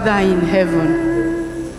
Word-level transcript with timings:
Father 0.00 0.26
in 0.32 0.40
heaven, 0.40 1.72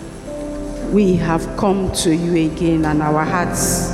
we 0.93 1.15
have 1.15 1.41
come 1.57 1.91
to 1.91 2.15
you 2.15 2.51
again, 2.51 2.85
and 2.85 3.01
our 3.01 3.25
hearts 3.25 3.89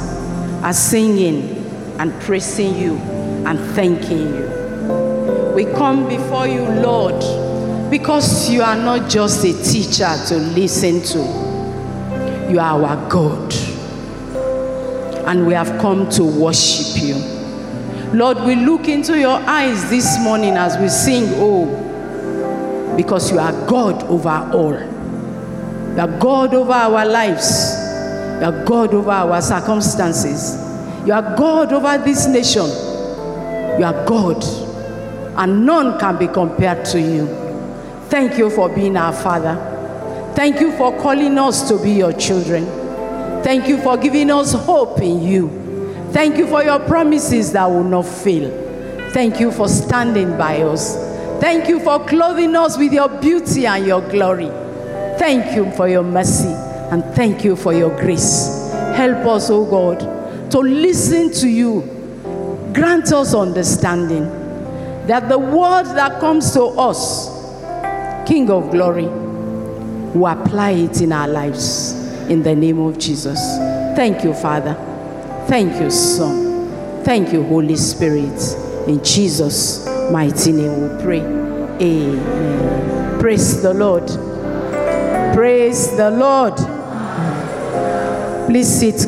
are 0.61 0.73
singing 0.73 1.65
and 1.97 2.11
praising 2.23 2.75
you 2.75 2.97
and 3.47 3.57
thanking 3.73 4.17
you. 4.17 5.53
We 5.55 5.63
come 5.63 6.09
before 6.09 6.45
you, 6.45 6.63
Lord, 6.63 7.21
because 7.89 8.49
you 8.49 8.63
are 8.63 8.75
not 8.75 9.09
just 9.09 9.45
a 9.45 9.53
teacher 9.63 10.13
to 10.27 10.35
listen 10.35 11.01
to, 11.03 11.19
you 12.51 12.59
are 12.59 12.83
our 12.83 13.09
God. 13.09 13.53
And 15.25 15.47
we 15.47 15.53
have 15.53 15.79
come 15.79 16.09
to 16.09 16.25
worship 16.25 17.01
you. 17.01 17.15
Lord, 18.13 18.41
we 18.43 18.55
look 18.55 18.89
into 18.89 19.17
your 19.17 19.39
eyes 19.39 19.89
this 19.89 20.19
morning 20.21 20.57
as 20.57 20.77
we 20.77 20.89
sing, 20.89 21.23
Oh, 21.35 21.86
because 22.97 23.31
you 23.31 23.39
are 23.39 23.53
God 23.67 24.03
over 24.05 24.49
all. 24.53 24.73
You 24.73 25.99
are 26.01 26.19
God 26.19 26.53
over 26.53 26.73
our 26.73 27.05
lives. 27.05 27.73
You 28.41 28.45
are 28.45 28.65
God 28.65 28.93
over 28.93 29.11
our 29.11 29.41
circumstances. 29.41 30.57
You 31.07 31.13
are 31.13 31.35
God 31.37 31.71
over 31.71 31.97
this 32.03 32.27
nation. 32.27 32.65
You 33.79 33.85
are 33.85 34.05
God, 34.05 34.43
and 35.39 35.65
none 35.65 35.99
can 35.99 36.17
be 36.17 36.27
compared 36.27 36.83
to 36.87 36.99
you. 36.99 37.27
Thank 38.09 38.37
you 38.37 38.49
for 38.49 38.67
being 38.67 38.97
our 38.97 39.13
Father. 39.13 39.55
Thank 40.35 40.59
you 40.59 40.71
for 40.75 40.97
calling 40.99 41.37
us 41.37 41.67
to 41.69 41.81
be 41.81 41.91
your 41.91 42.13
children. 42.13 42.65
Thank 43.43 43.67
you 43.67 43.81
for 43.81 43.97
giving 43.97 44.31
us 44.31 44.53
hope 44.53 44.99
in 44.99 45.21
you. 45.21 45.49
Thank 46.11 46.37
you 46.37 46.47
for 46.47 46.63
your 46.63 46.79
promises 46.79 47.51
that 47.53 47.65
will 47.65 47.83
not 47.83 48.05
fail. 48.05 48.49
Thank 49.11 49.39
you 49.39 49.51
for 49.51 49.67
standing 49.67 50.37
by 50.37 50.61
us. 50.63 51.06
Thank 51.39 51.69
you 51.69 51.79
for 51.79 52.03
clothing 52.05 52.55
us 52.55 52.77
with 52.77 52.91
your 52.91 53.09
beauty 53.09 53.67
and 53.67 53.85
your 53.85 54.01
glory. 54.01 54.49
Thank 55.19 55.55
you 55.55 55.71
for 55.71 55.87
your 55.87 56.03
mercy 56.03 56.49
and 56.91 57.03
thank 57.15 57.43
you 57.43 57.55
for 57.55 57.73
your 57.73 57.95
grace. 57.99 58.71
Help 58.95 59.25
us, 59.27 59.49
O 59.49 59.61
oh 59.61 59.65
God, 59.69 60.51
to 60.51 60.59
listen 60.59 61.31
to 61.33 61.47
you. 61.47 61.81
Grant 62.73 63.11
us 63.13 63.35
understanding 63.35 64.23
that 65.07 65.29
the 65.29 65.37
word 65.37 65.83
that 65.95 66.19
comes 66.19 66.51
to 66.53 66.63
us, 66.63 67.27
King 68.27 68.49
of 68.49 68.71
glory, 68.71 69.07
we 69.07 70.29
apply 70.29 70.71
it 70.71 71.01
in 71.01 71.11
our 71.11 71.27
lives 71.27 71.93
in 72.29 72.41
the 72.41 72.55
name 72.55 72.79
of 72.79 72.97
Jesus. 72.97 73.39
Thank 73.95 74.23
you, 74.23 74.33
Father. 74.33 74.73
Thank 75.47 75.79
you, 75.81 75.91
Son. 75.91 77.03
Thank 77.03 77.31
you, 77.31 77.43
Holy 77.43 77.75
Spirit. 77.75 78.41
In 78.87 79.03
Jesus' 79.03 79.96
mighty 80.11 80.51
name 80.51 80.81
we 80.81 81.03
pray. 81.03 81.21
Amen. 81.21 83.19
Praise 83.19 83.61
the 83.61 83.73
Lord. 83.73 84.07
Praise 85.35 85.95
the 85.95 86.09
Lord. 86.11 86.55
Please 88.47 88.79
sit 88.79 89.05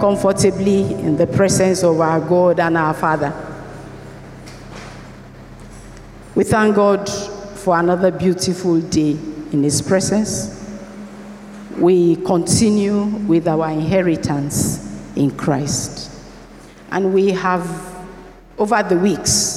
comfortably 0.00 0.94
in 0.94 1.16
the 1.16 1.26
presence 1.26 1.82
of 1.82 2.00
our 2.00 2.20
God 2.20 2.60
and 2.60 2.76
our 2.76 2.94
Father. 2.94 3.34
We 6.34 6.44
thank 6.44 6.76
God 6.76 7.08
for 7.08 7.78
another 7.78 8.10
beautiful 8.10 8.80
day 8.80 9.10
in 9.10 9.62
His 9.62 9.82
presence. 9.82 10.56
We 11.76 12.16
continue 12.16 13.04
with 13.04 13.48
our 13.48 13.70
inheritance 13.70 14.86
in 15.16 15.32
Christ. 15.32 16.10
And 16.90 17.12
we 17.12 17.30
have, 17.30 17.66
over 18.58 18.82
the 18.82 18.96
weeks, 18.96 19.49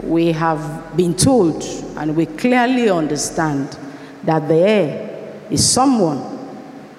we 0.00 0.32
have 0.32 0.96
been 0.96 1.14
told 1.14 1.62
and 1.96 2.16
we 2.16 2.26
clearly 2.26 2.88
understand 2.88 3.76
that 4.24 4.48
the 4.48 4.54
heir 4.54 5.44
is 5.50 5.68
someone 5.68 6.38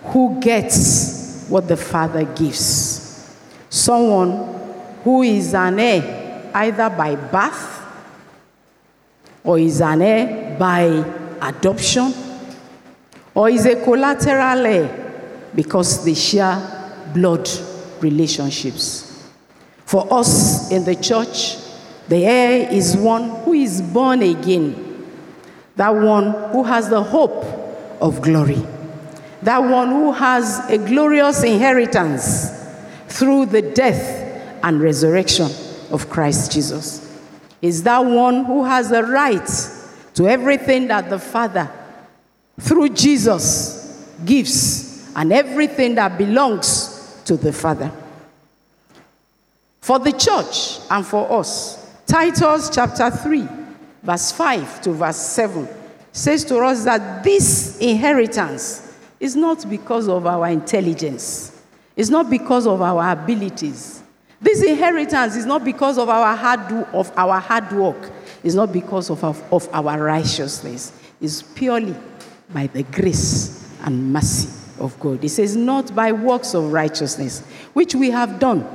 who 0.04 0.40
gets 0.40 1.48
what 1.50 1.68
the 1.68 1.78
Father 1.78 2.24
gives. 2.24 3.36
Someone 3.70 4.60
who 5.04 5.24
is 5.24 5.54
an 5.54 5.80
heir 5.80 6.52
either 6.54 6.90
by 6.90 7.16
birth 7.16 7.82
or 9.44 9.58
is 9.58 9.82
an 9.82 10.02
heir 10.02 10.58
by 10.58 10.84
adoption 11.42 12.14
or 13.34 13.50
is 13.50 13.66
a 13.66 13.84
collateral 13.84 14.66
heir 14.66 15.50
because 15.56 16.06
they 16.06 16.14
share 16.14 17.10
blood 17.14 17.50
relationships. 18.02 19.32
For 19.86 20.12
us 20.14 20.72
in 20.72 20.84
the 20.84 20.96
church, 20.96 21.58
the 22.08 22.26
heir 22.26 22.70
is 22.72 22.98
one 22.98 23.30
who 23.44 23.54
is 23.54 23.82
born 23.82 24.22
again, 24.22 25.08
that 25.76 25.90
one 25.90 26.52
who 26.52 26.64
has 26.64 26.90
the 26.90 27.02
hope 27.02 27.46
of 28.02 28.22
glory, 28.22 28.62
that 29.42 29.60
one 29.60 29.90
who 29.90 30.12
has 30.12 30.70
a 30.70 30.78
glorious 30.78 31.44
inheritance 31.44 32.52
through 33.08 33.46
the 33.46 33.62
death 33.62 34.60
and 34.64 34.82
resurrection 34.82 35.50
of 35.92 36.10
Christ 36.10 36.52
Jesus. 36.52 37.00
Is 37.62 37.84
that 37.84 38.00
one 38.00 38.44
who 38.46 38.66
has 38.66 38.90
the 38.90 39.04
right 39.04 39.48
to 40.16 40.28
everything 40.28 40.88
that 40.88 41.10
the 41.10 41.20
Father, 41.20 41.72
through 42.60 42.90
Jesus, 42.90 44.06
gives, 44.26 45.12
and 45.16 45.32
everything 45.32 45.96
that 45.96 46.18
belongs 46.18 47.22
to 47.26 47.38
the 47.38 47.54
Father. 47.54 47.92
For 49.82 50.00
the 50.00 50.12
church 50.12 50.80
and 50.90 51.06
for 51.06 51.40
us, 51.40 51.83
Titus 52.14 52.70
chapter 52.70 53.10
3, 53.10 53.48
verse 54.04 54.32
5 54.34 54.82
to 54.82 54.92
verse 54.92 55.18
7 55.18 55.68
says 56.12 56.46
to 56.46 56.60
us 56.60 56.84
that 56.84 57.24
this 57.24 57.80
inheritance 57.80 58.96
is 59.20 59.36
not 59.36 59.68
because 59.68 60.08
of 60.08 60.28
our 60.28 60.48
intelligence, 60.50 61.60
it's 61.96 62.12
not 62.12 62.30
because 62.30 62.68
of 62.68 62.84
our 62.84 63.12
abilities. 63.14 64.04
This 64.40 64.62
inheritance 64.62 65.36
is 65.36 65.48
not 65.48 65.66
because 65.66 65.98
of 65.98 66.08
our 66.08 66.36
hard, 66.36 66.72
of 66.94 67.12
our 67.18 67.40
hard 67.40 67.72
work, 67.72 68.12
it's 68.44 68.54
not 68.54 68.72
because 68.72 69.10
of, 69.10 69.24
of, 69.24 69.42
of 69.52 69.68
our 69.74 70.04
righteousness, 70.04 70.94
it's 71.20 71.42
purely 71.42 71.96
by 72.54 72.68
the 72.68 72.84
grace 72.84 73.76
and 73.82 74.14
mercy 74.14 74.50
of 74.80 75.00
God. 75.00 75.24
It 75.24 75.30
says, 75.30 75.56
not 75.56 75.96
by 75.96 76.12
works 76.12 76.54
of 76.54 76.72
righteousness, 76.72 77.44
which 77.74 77.96
we 77.96 78.12
have 78.12 78.38
done, 78.38 78.68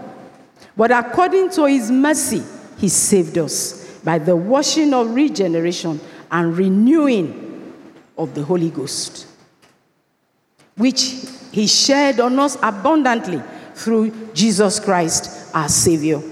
but 0.77 0.91
according 0.91 1.51
to 1.51 1.67
his 1.67 1.89
mercy 1.93 2.43
he 2.79 2.89
saved 2.89 3.37
us 3.39 4.01
by 4.05 4.19
the 4.19 4.35
washing 4.35 4.95
of 4.95 5.15
regeneration 5.15 6.01
and 6.31 6.57
renewing 6.57 7.75
of 8.17 8.35
the 8.35 8.43
Holy 8.43 8.71
Ghost, 8.71 9.27
which 10.77 11.27
he 11.53 11.67
shared 11.67 12.21
on 12.21 12.39
us 12.39 12.57
abundantly 12.63 13.43
through 13.75 14.33
Jesus 14.33 14.81
Christ, 14.81 15.55
our 15.55 15.69
Savior. 15.69 16.23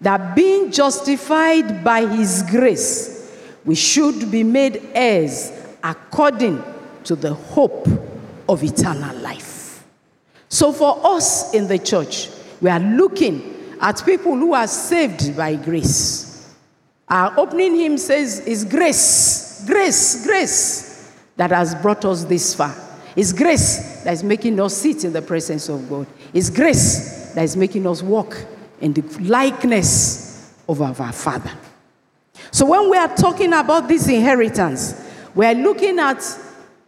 That 0.00 0.36
being 0.36 0.70
justified 0.70 1.82
by 1.82 2.06
his 2.06 2.42
grace, 2.44 3.36
we 3.64 3.74
should 3.74 4.30
be 4.30 4.44
made 4.44 4.80
heirs 4.94 5.52
according 5.82 6.62
to 7.04 7.16
the 7.16 7.34
hope 7.34 7.86
of 8.48 8.62
eternal 8.62 9.16
life. 9.16 9.84
So, 10.48 10.72
for 10.72 11.00
us 11.04 11.52
in 11.52 11.68
the 11.68 11.78
church, 11.78 12.28
we 12.60 12.70
are 12.70 12.80
looking 12.80 13.57
at 13.80 14.04
people 14.04 14.36
who 14.36 14.54
are 14.54 14.66
saved 14.66 15.36
by 15.36 15.54
grace. 15.56 16.54
Our 17.08 17.38
opening 17.38 17.74
hymn 17.76 17.98
says, 17.98 18.40
It's 18.46 18.64
grace, 18.64 19.64
grace, 19.66 20.26
grace 20.26 21.14
that 21.36 21.50
has 21.50 21.74
brought 21.74 22.04
us 22.04 22.24
this 22.24 22.54
far. 22.54 22.74
It's 23.16 23.32
grace 23.32 24.02
that 24.04 24.12
is 24.12 24.22
making 24.22 24.60
us 24.60 24.76
sit 24.76 25.04
in 25.04 25.12
the 25.12 25.22
presence 25.22 25.68
of 25.68 25.88
God. 25.88 26.06
It's 26.32 26.50
grace 26.50 27.32
that 27.34 27.42
is 27.42 27.56
making 27.56 27.86
us 27.86 28.02
walk 28.02 28.36
in 28.80 28.92
the 28.92 29.02
likeness 29.20 30.54
of 30.68 30.82
our 30.82 31.12
Father. 31.12 31.50
So, 32.50 32.66
when 32.66 32.90
we 32.90 32.96
are 32.96 33.14
talking 33.16 33.52
about 33.52 33.88
this 33.88 34.08
inheritance, 34.08 34.94
we 35.34 35.46
are 35.46 35.54
looking 35.54 35.98
at 35.98 36.22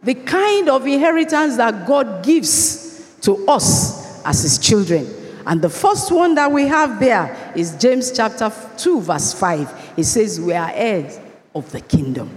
the 0.03 0.15
kind 0.15 0.69
of 0.69 0.85
inheritance 0.87 1.57
that 1.57 1.87
God 1.87 2.23
gives 2.23 3.17
to 3.21 3.45
us 3.47 4.23
as 4.25 4.43
His 4.43 4.57
children. 4.57 5.20
And 5.45 5.61
the 5.61 5.69
first 5.69 6.11
one 6.11 6.35
that 6.35 6.51
we 6.51 6.67
have 6.67 6.99
there 6.99 7.53
is 7.55 7.75
James 7.77 8.11
chapter 8.11 8.51
2, 8.77 9.01
verse 9.01 9.33
5. 9.33 9.93
It 9.97 10.03
says, 10.03 10.39
We 10.39 10.53
are 10.53 10.71
heirs 10.73 11.19
of 11.55 11.71
the 11.71 11.81
kingdom. 11.81 12.29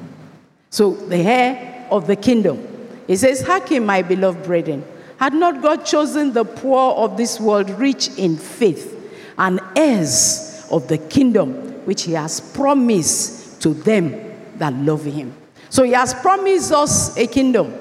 So, 0.70 0.92
the 0.92 1.18
heir 1.18 1.86
of 1.90 2.06
the 2.06 2.16
kingdom. 2.16 2.66
It 3.06 3.18
says, 3.18 3.42
Hearken, 3.42 3.84
my 3.84 4.02
beloved 4.02 4.44
brethren, 4.44 4.84
had 5.18 5.34
not 5.34 5.62
God 5.62 5.84
chosen 5.84 6.32
the 6.32 6.44
poor 6.44 6.94
of 6.94 7.16
this 7.16 7.38
world 7.38 7.70
rich 7.70 8.08
in 8.18 8.36
faith 8.36 8.90
and 9.38 9.60
heirs 9.76 10.66
of 10.70 10.88
the 10.88 10.98
kingdom 10.98 11.52
which 11.84 12.02
He 12.02 12.12
has 12.12 12.40
promised 12.40 13.60
to 13.62 13.74
them 13.74 14.34
that 14.56 14.72
love 14.74 15.04
Him? 15.04 15.34
So, 15.68 15.82
He 15.82 15.92
has 15.92 16.14
promised 16.14 16.72
us 16.72 17.16
a 17.16 17.26
kingdom. 17.26 17.72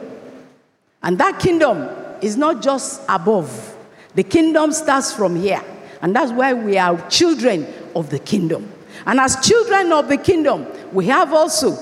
And 1.02 1.18
that 1.18 1.40
kingdom 1.40 1.90
is 2.22 2.38
not 2.38 2.62
just 2.62 3.02
above, 3.10 3.73
the 4.16 4.24
kingdom 4.24 4.72
starts 4.72 5.14
from 5.14 5.36
here. 5.36 5.62
And 6.02 6.16
that's 6.16 6.32
why 6.32 6.54
we 6.54 6.78
are 6.78 7.10
children 7.10 7.68
of 7.96 8.10
the 8.10 8.20
kingdom. 8.20 8.72
And 9.06 9.20
as 9.20 9.46
children 9.46 9.92
of 9.92 10.08
the 10.08 10.18
kingdom, 10.18 10.68
we 10.92 11.08
have 11.08 11.34
also 11.34 11.78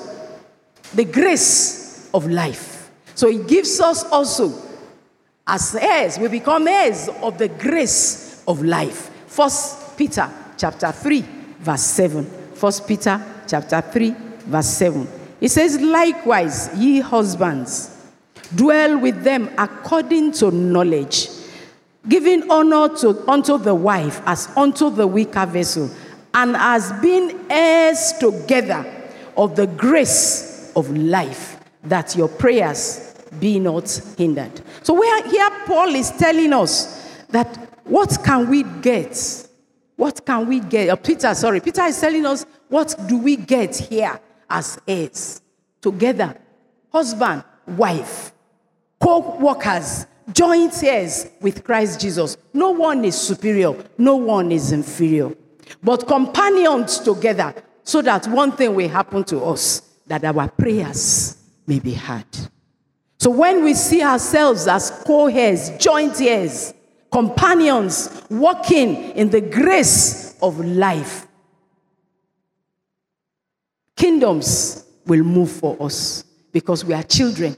the 0.94 1.06
grace 1.06 2.10
of 2.14 2.28
life. 2.28 2.92
So 3.16 3.28
it 3.28 3.48
gives 3.48 3.80
us 3.80 4.04
also, 4.06 4.54
as 5.46 5.76
heirs, 5.76 6.18
we 6.18 6.28
become 6.28 6.68
heirs 6.68 7.10
of 7.22 7.38
the 7.38 7.50
grace 7.50 8.44
of 8.48 8.64
life. 8.64 9.10
First 9.28 9.98
Peter 9.98 10.30
chapter 10.58 10.92
3, 10.92 11.22
verse 11.60 11.82
7. 11.82 12.26
First 12.54 12.88
Peter 12.88 13.22
chapter 13.48 13.82
3, 13.82 14.16
verse 14.46 14.68
7. 14.68 15.08
It 15.40 15.50
says, 15.50 15.80
Likewise, 15.80 16.70
ye 16.78 17.00
husbands, 17.00 17.98
dwell 18.56 19.00
with 19.00 19.24
them 19.24 19.50
according 19.58 20.34
to 20.34 20.52
knowledge, 20.52 21.28
giving 22.08 22.50
honor 22.50 22.96
to, 22.98 23.30
unto 23.30 23.58
the 23.58 23.76
wife 23.76 24.22
as 24.26 24.48
unto 24.58 24.90
the 24.90 25.06
weaker 25.06 25.46
vessel, 25.46 25.90
and 26.34 26.56
as 26.56 26.92
being 27.02 27.40
heirs 27.50 28.14
together 28.20 28.86
of 29.38 29.56
the 29.56 29.68
grace 29.68 30.72
of 30.76 30.90
life, 30.92 31.60
that 31.84 32.16
your 32.16 32.28
prayers 32.28 33.16
be 33.40 33.60
not 33.60 33.90
hindered. 34.18 34.62
So 34.84 34.94
where 34.94 35.30
here 35.30 35.50
Paul 35.66 35.96
is 35.96 36.12
telling 36.12 36.54
us 36.54 37.24
that 37.30 37.56
what 37.86 38.18
can 38.24 38.50
we 38.50 38.64
get? 38.64 39.48
What 39.96 40.26
can 40.26 40.48
we 40.48 40.60
get? 40.60 40.90
Or 40.90 40.98
Peter, 40.98 41.34
sorry, 41.34 41.60
Peter 41.60 41.84
is 41.84 42.00
telling 42.00 42.26
us 42.26 42.46
what 42.70 42.96
do 43.08 43.18
we 43.18 43.36
get 43.36 43.76
here 43.76 44.20
as 44.50 44.80
heirs? 44.88 45.42
Together, 45.82 46.38
husband, 46.92 47.44
wife, 47.68 48.34
co-workers, 49.00 50.06
joint 50.34 50.84
heirs 50.84 51.28
with 51.40 51.64
Christ 51.64 52.00
Jesus. 52.02 52.38
No 52.54 52.72
one 52.72 53.06
is 53.06 53.20
superior, 53.20 53.74
no 53.98 54.16
one 54.16 54.52
is 54.52 54.72
inferior, 54.72 55.32
but 55.84 56.08
companions 56.08 57.00
together 57.00 57.54
so 57.84 58.02
that 58.02 58.28
one 58.28 58.52
thing 58.52 58.76
will 58.76 58.90
happen 58.90 59.24
to 59.26 59.44
us 59.44 59.82
that 60.08 60.24
our 60.24 60.48
prayers 60.50 61.38
may 61.66 61.80
be 61.80 61.94
heard. 61.94 62.26
So 63.18 63.30
when 63.30 63.64
we 63.64 63.74
see 63.74 64.02
ourselves 64.02 64.68
as 64.68 64.90
co 65.06 65.28
heirs, 65.28 65.70
joint 65.78 66.20
heirs, 66.20 66.74
companions 67.12 68.24
walking 68.30 69.12
in 69.12 69.30
the 69.30 69.42
grace 69.42 70.38
of 70.42 70.60
life, 70.60 71.28
kingdoms 73.96 74.86
will 75.06 75.24
move 75.24 75.52
for 75.52 75.78
us 75.82 76.24
because 76.52 76.84
we 76.84 76.94
are 76.94 77.04
children 77.04 77.56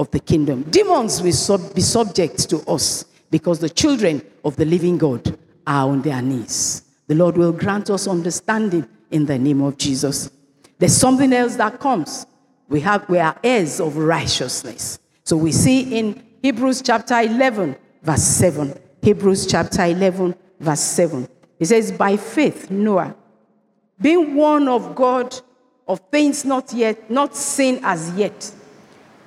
of 0.00 0.10
the 0.10 0.18
kingdom. 0.18 0.62
Demons 0.70 1.20
will 1.20 1.32
sub- 1.32 1.74
be 1.74 1.82
subject 1.82 2.48
to 2.48 2.58
us 2.66 3.04
because 3.30 3.58
the 3.58 3.68
children 3.68 4.22
of 4.42 4.56
the 4.56 4.64
living 4.64 4.96
God 4.96 5.38
are 5.66 5.88
on 5.90 6.00
their 6.00 6.22
knees. 6.22 6.82
The 7.06 7.14
Lord 7.14 7.36
will 7.36 7.52
grant 7.52 7.90
us 7.90 8.08
understanding 8.08 8.88
in 9.10 9.26
the 9.26 9.38
name 9.38 9.60
of 9.60 9.76
Jesus. 9.76 10.30
There's 10.78 10.96
something 10.96 11.30
else 11.34 11.56
that 11.56 11.78
comes. 11.78 12.24
We, 12.68 12.80
have, 12.80 13.06
we 13.10 13.18
are 13.18 13.36
heirs 13.44 13.78
of 13.78 13.98
righteousness. 13.98 14.98
So 15.22 15.36
we 15.36 15.52
see 15.52 15.98
in 15.98 16.24
Hebrews 16.40 16.80
chapter 16.80 17.20
11, 17.20 17.76
verse 18.02 18.22
7. 18.22 18.74
Hebrews 19.02 19.46
chapter 19.46 19.84
11, 19.84 20.34
verse 20.60 20.80
7. 20.80 21.28
It 21.58 21.66
says, 21.66 21.92
By 21.92 22.16
faith, 22.16 22.70
Noah, 22.70 23.14
being 24.00 24.34
warned 24.34 24.70
of 24.70 24.94
God 24.94 25.38
of 25.86 26.00
things 26.10 26.46
not 26.46 26.72
yet, 26.72 27.10
not 27.10 27.36
seen 27.36 27.80
as 27.82 28.14
yet, 28.14 28.50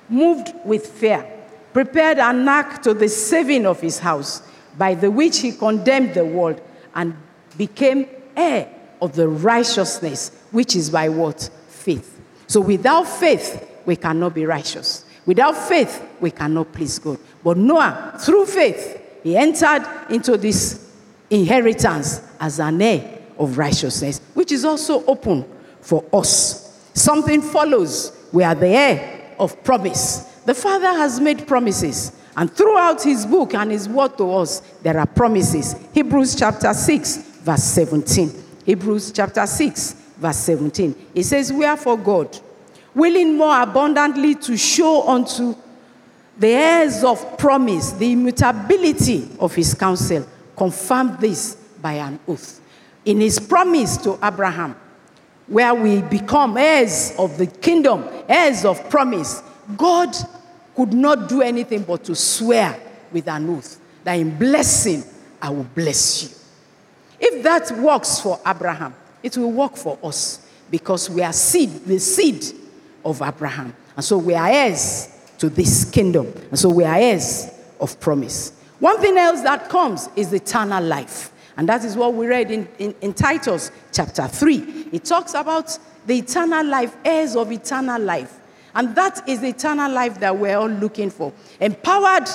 moved 0.08 0.52
with 0.64 0.86
fear, 0.86 1.26
prepared 1.72 2.18
an 2.18 2.48
ark 2.48 2.82
to 2.82 2.94
the 2.94 3.08
saving 3.08 3.66
of 3.66 3.80
his 3.80 3.98
house, 3.98 4.42
by 4.76 4.94
the 4.94 5.10
which 5.10 5.38
he 5.38 5.52
condemned 5.52 6.14
the 6.14 6.24
world 6.24 6.60
and 6.94 7.16
became 7.56 8.06
heir 8.36 8.68
of 9.00 9.14
the 9.14 9.28
righteousness, 9.28 10.30
which 10.50 10.74
is 10.76 10.90
by 10.90 11.08
what? 11.08 11.50
Faith. 11.68 12.20
So 12.46 12.60
without 12.60 13.04
faith, 13.04 13.70
we 13.86 13.96
cannot 13.96 14.34
be 14.34 14.46
righteous. 14.46 15.04
Without 15.26 15.56
faith, 15.56 16.06
we 16.20 16.30
cannot 16.30 16.72
please 16.72 16.98
God. 16.98 17.18
But 17.42 17.56
Noah, 17.56 18.18
through 18.20 18.46
faith, 18.46 19.00
he 19.22 19.36
entered 19.36 19.86
into 20.10 20.36
this 20.36 20.92
inheritance 21.30 22.20
as 22.40 22.60
an 22.60 22.80
heir 22.80 23.20
of 23.38 23.58
righteousness, 23.58 24.20
which 24.34 24.52
is 24.52 24.64
also 24.64 25.04
open 25.06 25.44
for 25.80 26.04
us. 26.12 26.90
Something 26.94 27.42
follows. 27.42 28.12
We 28.32 28.44
are 28.44 28.54
the 28.54 28.68
heir 28.68 29.13
of 29.38 29.62
promise. 29.64 30.24
The 30.44 30.54
Father 30.54 30.88
has 30.88 31.20
made 31.20 31.46
promises. 31.46 32.12
And 32.36 32.52
throughout 32.52 33.02
his 33.02 33.24
book 33.26 33.54
and 33.54 33.70
his 33.70 33.88
word 33.88 34.18
to 34.18 34.32
us, 34.34 34.60
there 34.82 34.98
are 34.98 35.06
promises. 35.06 35.76
Hebrews 35.92 36.34
chapter 36.34 36.74
6, 36.74 37.16
verse 37.42 37.62
17. 37.62 38.44
Hebrews 38.64 39.12
chapter 39.12 39.46
6, 39.46 39.92
verse 40.18 40.36
17. 40.38 40.94
It 41.14 41.22
says, 41.24 41.52
Wherefore 41.52 41.96
God, 41.96 42.36
willing 42.94 43.36
more 43.36 43.62
abundantly 43.62 44.34
to 44.36 44.56
show 44.56 45.08
unto 45.08 45.54
the 46.36 46.48
heirs 46.48 47.04
of 47.04 47.38
promise 47.38 47.92
the 47.92 48.12
immutability 48.12 49.28
of 49.38 49.54
his 49.54 49.74
counsel, 49.74 50.26
confirmed 50.56 51.20
this 51.20 51.54
by 51.80 51.94
an 51.94 52.18
oath. 52.26 52.60
In 53.04 53.20
his 53.20 53.38
promise 53.38 53.96
to 53.98 54.18
Abraham, 54.22 54.74
where 55.46 55.74
we 55.74 56.02
become 56.02 56.56
heirs 56.56 57.14
of 57.18 57.36
the 57.38 57.46
kingdom, 57.46 58.08
heirs 58.28 58.64
of 58.64 58.88
promise, 58.88 59.42
God 59.76 60.14
could 60.74 60.92
not 60.92 61.28
do 61.28 61.42
anything 61.42 61.82
but 61.82 62.04
to 62.04 62.14
swear 62.14 62.80
with 63.12 63.28
an 63.28 63.48
oath 63.48 63.78
that 64.02 64.14
in 64.14 64.36
blessing 64.36 65.04
I 65.40 65.50
will 65.50 65.64
bless 65.74 66.22
you. 66.22 66.28
If 67.20 67.42
that 67.42 67.70
works 67.78 68.20
for 68.20 68.40
Abraham, 68.46 68.94
it 69.22 69.36
will 69.36 69.52
work 69.52 69.76
for 69.76 69.98
us 70.02 70.46
because 70.70 71.08
we 71.08 71.22
are 71.22 71.32
seed, 71.32 71.84
the 71.84 71.98
seed 71.98 72.44
of 73.04 73.22
Abraham. 73.22 73.74
And 73.96 74.04
so 74.04 74.18
we 74.18 74.34
are 74.34 74.48
heirs 74.48 75.08
to 75.38 75.48
this 75.48 75.84
kingdom. 75.90 76.32
And 76.50 76.58
so 76.58 76.68
we 76.68 76.84
are 76.84 76.96
heirs 76.96 77.50
of 77.80 77.98
promise. 78.00 78.52
One 78.80 79.00
thing 79.00 79.16
else 79.16 79.42
that 79.42 79.68
comes 79.68 80.08
is 80.16 80.32
eternal 80.32 80.82
life. 80.82 81.32
And 81.56 81.68
that 81.68 81.84
is 81.84 81.96
what 81.96 82.14
we 82.14 82.26
read 82.26 82.50
in, 82.50 82.68
in, 82.78 82.94
in 83.00 83.14
Titus 83.14 83.70
chapter 83.92 84.26
3. 84.26 84.83
It 84.94 85.04
talks 85.04 85.34
about 85.34 85.76
the 86.06 86.18
eternal 86.18 86.64
life, 86.64 86.96
heirs 87.04 87.34
of 87.34 87.50
eternal 87.50 88.00
life. 88.00 88.38
And 88.76 88.94
that 88.94 89.28
is 89.28 89.40
the 89.40 89.48
eternal 89.48 89.90
life 89.90 90.20
that 90.20 90.38
we're 90.38 90.56
all 90.56 90.68
looking 90.68 91.10
for. 91.10 91.32
Empowered 91.58 92.28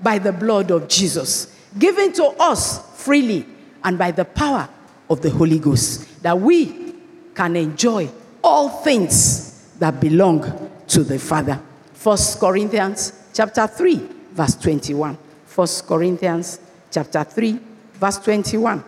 by 0.00 0.20
the 0.20 0.32
blood 0.32 0.70
of 0.70 0.86
Jesus, 0.86 1.52
given 1.76 2.12
to 2.12 2.26
us 2.38 2.96
freely 3.02 3.44
and 3.82 3.98
by 3.98 4.12
the 4.12 4.24
power 4.24 4.68
of 5.10 5.20
the 5.20 5.30
Holy 5.30 5.58
Ghost, 5.58 6.22
that 6.22 6.38
we 6.38 6.94
can 7.34 7.56
enjoy 7.56 8.08
all 8.40 8.68
things 8.68 9.74
that 9.80 10.00
belong 10.00 10.70
to 10.86 11.02
the 11.02 11.18
Father. 11.18 11.60
First 11.92 12.38
Corinthians 12.38 13.30
chapter 13.34 13.66
3, 13.66 13.96
verse 14.30 14.54
21. 14.54 15.18
First 15.44 15.88
Corinthians 15.88 16.60
chapter 16.88 17.24
3, 17.24 17.58
verse 17.94 18.18
21. 18.18 18.84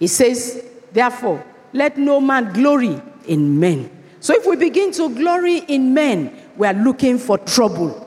It 0.00 0.08
says, 0.08 0.64
Therefore, 0.90 1.44
let 1.74 1.98
no 1.98 2.20
man 2.20 2.52
glory 2.52 3.02
in 3.26 3.58
men. 3.58 3.90
So 4.20 4.32
if 4.32 4.46
we 4.46 4.56
begin 4.56 4.92
to 4.92 5.14
glory 5.14 5.58
in 5.58 5.92
men, 5.92 6.34
we 6.56 6.66
are 6.66 6.72
looking 6.72 7.18
for 7.18 7.36
trouble. 7.36 8.00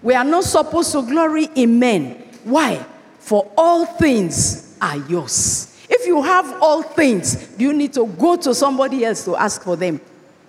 We 0.00 0.14
are 0.14 0.24
not 0.24 0.44
supposed 0.44 0.92
to 0.92 1.02
glory 1.02 1.50
in 1.54 1.78
men. 1.78 2.12
Why? 2.44 2.76
For 3.18 3.50
all 3.58 3.84
things 3.84 4.76
are 4.80 4.96
yours. 4.96 5.76
If 5.90 6.06
you 6.06 6.22
have 6.22 6.62
all 6.62 6.82
things, 6.82 7.48
do 7.48 7.64
you 7.64 7.72
need 7.72 7.92
to 7.94 8.06
go 8.06 8.36
to 8.36 8.54
somebody 8.54 9.04
else 9.04 9.24
to 9.24 9.36
ask 9.36 9.62
for 9.62 9.76
them? 9.76 10.00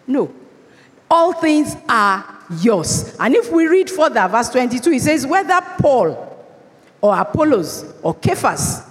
No. 0.05 0.31
All 1.09 1.33
things 1.33 1.75
are 1.89 2.23
yours. 2.61 3.15
And 3.19 3.35
if 3.35 3.51
we 3.51 3.67
read 3.67 3.89
further, 3.89 4.27
verse 4.27 4.49
22, 4.49 4.91
it 4.91 5.01
says, 5.01 5.25
Whether 5.25 5.59
Paul 5.79 6.45
or 7.01 7.17
Apollos 7.17 7.93
or 8.03 8.15
Cephas 8.23 8.83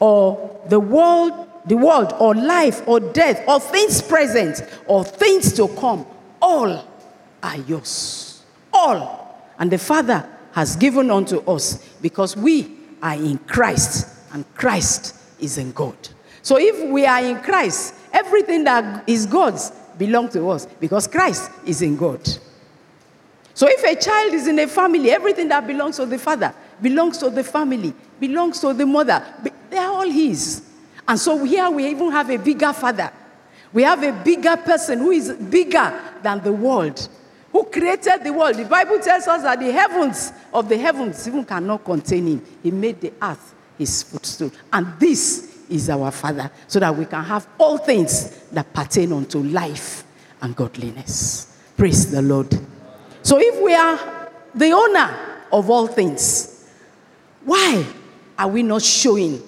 or 0.00 0.60
the 0.68 0.80
world, 0.80 1.49
the 1.66 1.76
world 1.76 2.14
or 2.18 2.34
life 2.34 2.86
or 2.86 3.00
death 3.00 3.42
or 3.46 3.60
things 3.60 4.00
present 4.00 4.62
or 4.86 5.04
things 5.04 5.52
to 5.54 5.68
come, 5.68 6.06
all 6.40 6.86
are 7.42 7.56
yours. 7.56 8.42
All. 8.72 9.38
And 9.58 9.70
the 9.70 9.78
Father 9.78 10.28
has 10.52 10.76
given 10.76 11.10
unto 11.10 11.38
us 11.40 11.86
because 12.00 12.36
we 12.36 12.76
are 13.02 13.14
in 13.14 13.38
Christ, 13.38 14.08
and 14.32 14.44
Christ 14.54 15.16
is 15.38 15.58
in 15.58 15.72
God. 15.72 15.96
So 16.42 16.58
if 16.58 16.88
we 16.90 17.06
are 17.06 17.22
in 17.22 17.40
Christ, 17.40 17.94
everything 18.12 18.64
that 18.64 19.08
is 19.08 19.26
God's 19.26 19.70
belongs 19.98 20.32
to 20.32 20.48
us 20.48 20.66
because 20.66 21.06
Christ 21.06 21.50
is 21.66 21.82
in 21.82 21.96
God. 21.96 22.26
So 23.52 23.66
if 23.68 23.84
a 23.84 24.00
child 24.00 24.32
is 24.32 24.46
in 24.46 24.58
a 24.58 24.66
family, 24.66 25.10
everything 25.10 25.48
that 25.48 25.66
belongs 25.66 25.96
to 25.96 26.06
the 26.06 26.18
father 26.18 26.54
belongs 26.80 27.18
to 27.18 27.28
the 27.28 27.44
family, 27.44 27.92
belongs 28.18 28.60
to 28.60 28.72
the 28.72 28.86
mother. 28.86 29.22
They 29.68 29.76
are 29.76 29.92
all 29.92 30.10
his. 30.10 30.62
And 31.06 31.18
so 31.18 31.44
here 31.44 31.68
we 31.70 31.88
even 31.88 32.10
have 32.12 32.30
a 32.30 32.36
bigger 32.36 32.72
father. 32.72 33.12
We 33.72 33.82
have 33.82 34.02
a 34.02 34.12
bigger 34.12 34.56
person 34.56 34.98
who 34.98 35.10
is 35.10 35.32
bigger 35.32 36.00
than 36.22 36.42
the 36.42 36.52
world 36.52 37.08
who 37.52 37.64
created 37.64 38.22
the 38.22 38.32
world. 38.32 38.56
The 38.56 38.64
Bible 38.64 38.98
tells 39.00 39.26
us 39.26 39.42
that 39.42 39.58
the 39.58 39.72
heavens 39.72 40.32
of 40.52 40.68
the 40.68 40.78
heavens 40.78 41.26
even 41.26 41.44
cannot 41.44 41.84
contain 41.84 42.26
him. 42.26 42.46
He 42.62 42.70
made 42.70 43.00
the 43.00 43.12
earth 43.20 43.54
his 43.76 44.02
footstool. 44.02 44.52
And 44.72 44.98
this 44.98 45.58
is 45.68 45.88
our 45.88 46.10
Father, 46.10 46.50
so 46.66 46.80
that 46.80 46.94
we 46.94 47.06
can 47.06 47.24
have 47.24 47.48
all 47.58 47.78
things 47.78 48.30
that 48.50 48.72
pertain 48.72 49.12
unto 49.12 49.38
life 49.38 50.04
and 50.42 50.54
godliness. 50.54 51.56
Praise 51.76 52.10
the 52.10 52.20
Lord. 52.20 52.50
So 53.22 53.38
if 53.40 53.62
we 53.62 53.74
are 53.74 54.28
the 54.54 54.72
owner 54.72 55.44
of 55.52 55.70
all 55.70 55.86
things, 55.86 56.68
why 57.44 57.84
are 58.38 58.48
we 58.48 58.62
not 58.62 58.82
showing 58.82 59.40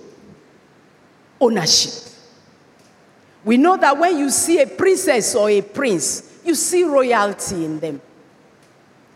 ownership? 1.42 1.92
We 3.44 3.56
know 3.56 3.76
that 3.76 3.98
when 3.98 4.18
you 4.18 4.30
see 4.30 4.60
a 4.60 4.66
princess 4.66 5.34
or 5.34 5.50
a 5.50 5.60
prince, 5.60 6.40
you 6.44 6.54
see 6.54 6.84
royalty 6.84 7.64
in 7.64 7.80
them. 7.80 8.00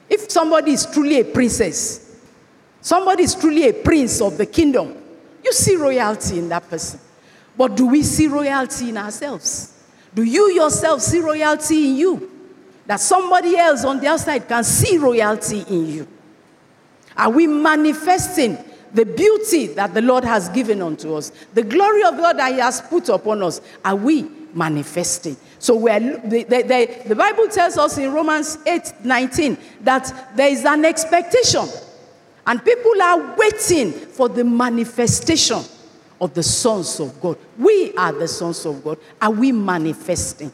If 0.09 0.31
somebody 0.31 0.73
is 0.73 0.87
truly 0.87 1.21
a 1.21 1.25
princess, 1.25 2.21
somebody 2.81 3.25
is 3.25 3.35
truly 3.35 3.69
a 3.69 3.73
prince 3.73 4.21
of 4.21 4.37
the 4.37 4.47
kingdom, 4.47 4.97
you 5.45 5.53
see 5.53 5.77
royalty 5.77 6.39
in 6.39 6.49
that 6.49 6.69
person. 6.69 7.01
But 7.57 7.77
do 7.77 7.87
we 7.87 8.03
see 8.03 8.27
royalty 8.27 8.91
in 8.91 8.97
ourselves? 8.97 9.73
Do 10.15 10.23
you 10.23 10.53
yourself 10.53 11.03
see 11.03 11.21
royalty 11.21 11.91
in 11.91 11.97
you? 11.97 12.31
That 12.87 13.01
somebody 13.01 13.57
else 13.57 13.85
on 13.85 14.01
the 14.01 14.09
outside 14.09 14.49
can 14.49 14.65
see 14.65 14.99
royalty 14.99 15.65
in 15.69 15.87
you? 15.87 16.09
Are 17.17 17.31
we 17.31 17.47
manifesting 17.47 18.59
the 18.97 19.05
beauty 19.05 19.67
that 19.69 19.95
the 19.95 20.03
Lord 20.03 20.25
has 20.25 20.49
given 20.49 20.81
unto 20.83 21.15
us? 21.15 21.31
The 21.55 21.63
glory 21.63 22.03
of 22.03 22.17
God 22.17 22.39
that 22.39 22.53
He 22.53 22.59
has 22.59 22.81
put 22.81 23.09
upon 23.09 23.43
us? 23.43 23.61
Are 23.85 23.95
we 23.95 24.23
manifesting? 24.55 25.37
So 25.59 25.77
we're, 25.77 26.01
the, 26.01 26.45
the, 26.45 27.03
the 27.07 27.15
Bible 27.15 27.49
tells 27.49 27.77
us 27.77 27.99
in 27.99 28.13
Romans 28.13 28.59
8 28.67 29.05
19 29.05 29.59
that 29.83 30.33
there 30.35 30.49
is 30.49 30.65
an 30.65 30.85
expectation, 30.85 31.67
and 32.47 32.65
people 32.65 33.03
are 33.03 33.37
waiting 33.37 33.93
for 33.93 34.29
the 34.29 34.45
manifestation 34.45 35.63
of 36.21 36.33
the 36.33 36.43
sons 36.43 36.99
of 36.99 37.21
God. 37.21 37.37
We 37.59 37.93
are 37.97 38.13
the 38.13 38.29
sons 38.29 38.65
of 38.65 38.83
God. 38.83 38.99
Are 39.21 39.31
we 39.31 39.53
manifesting? 39.53 40.51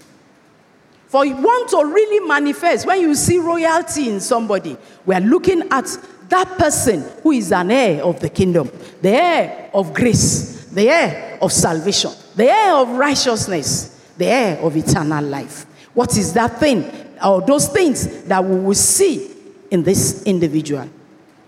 For 1.06 1.26
you 1.26 1.36
want 1.36 1.68
to 1.68 1.84
really 1.84 2.26
manifest, 2.26 2.86
when 2.86 3.02
you 3.02 3.14
see 3.14 3.38
royalty 3.38 4.08
in 4.08 4.18
somebody, 4.18 4.76
we 5.04 5.14
are 5.14 5.20
looking 5.20 5.62
at 5.70 5.86
that 6.32 6.56
person 6.56 7.04
who 7.22 7.32
is 7.32 7.52
an 7.52 7.70
heir 7.70 8.02
of 8.02 8.18
the 8.18 8.28
kingdom, 8.30 8.70
the 9.02 9.10
heir 9.10 9.70
of 9.74 9.92
grace, 9.92 10.64
the 10.64 10.88
heir 10.88 11.38
of 11.42 11.52
salvation, 11.52 12.10
the 12.34 12.48
heir 12.48 12.72
of 12.72 12.88
righteousness, 12.88 14.12
the 14.16 14.24
heir 14.24 14.58
of 14.60 14.74
eternal 14.74 15.22
life. 15.22 15.66
What 15.92 16.16
is 16.16 16.32
that 16.32 16.58
thing 16.58 16.90
or 17.22 17.42
those 17.42 17.68
things 17.68 18.22
that 18.24 18.42
we 18.42 18.58
will 18.58 18.74
see 18.74 19.30
in 19.70 19.82
this 19.82 20.22
individual? 20.22 20.88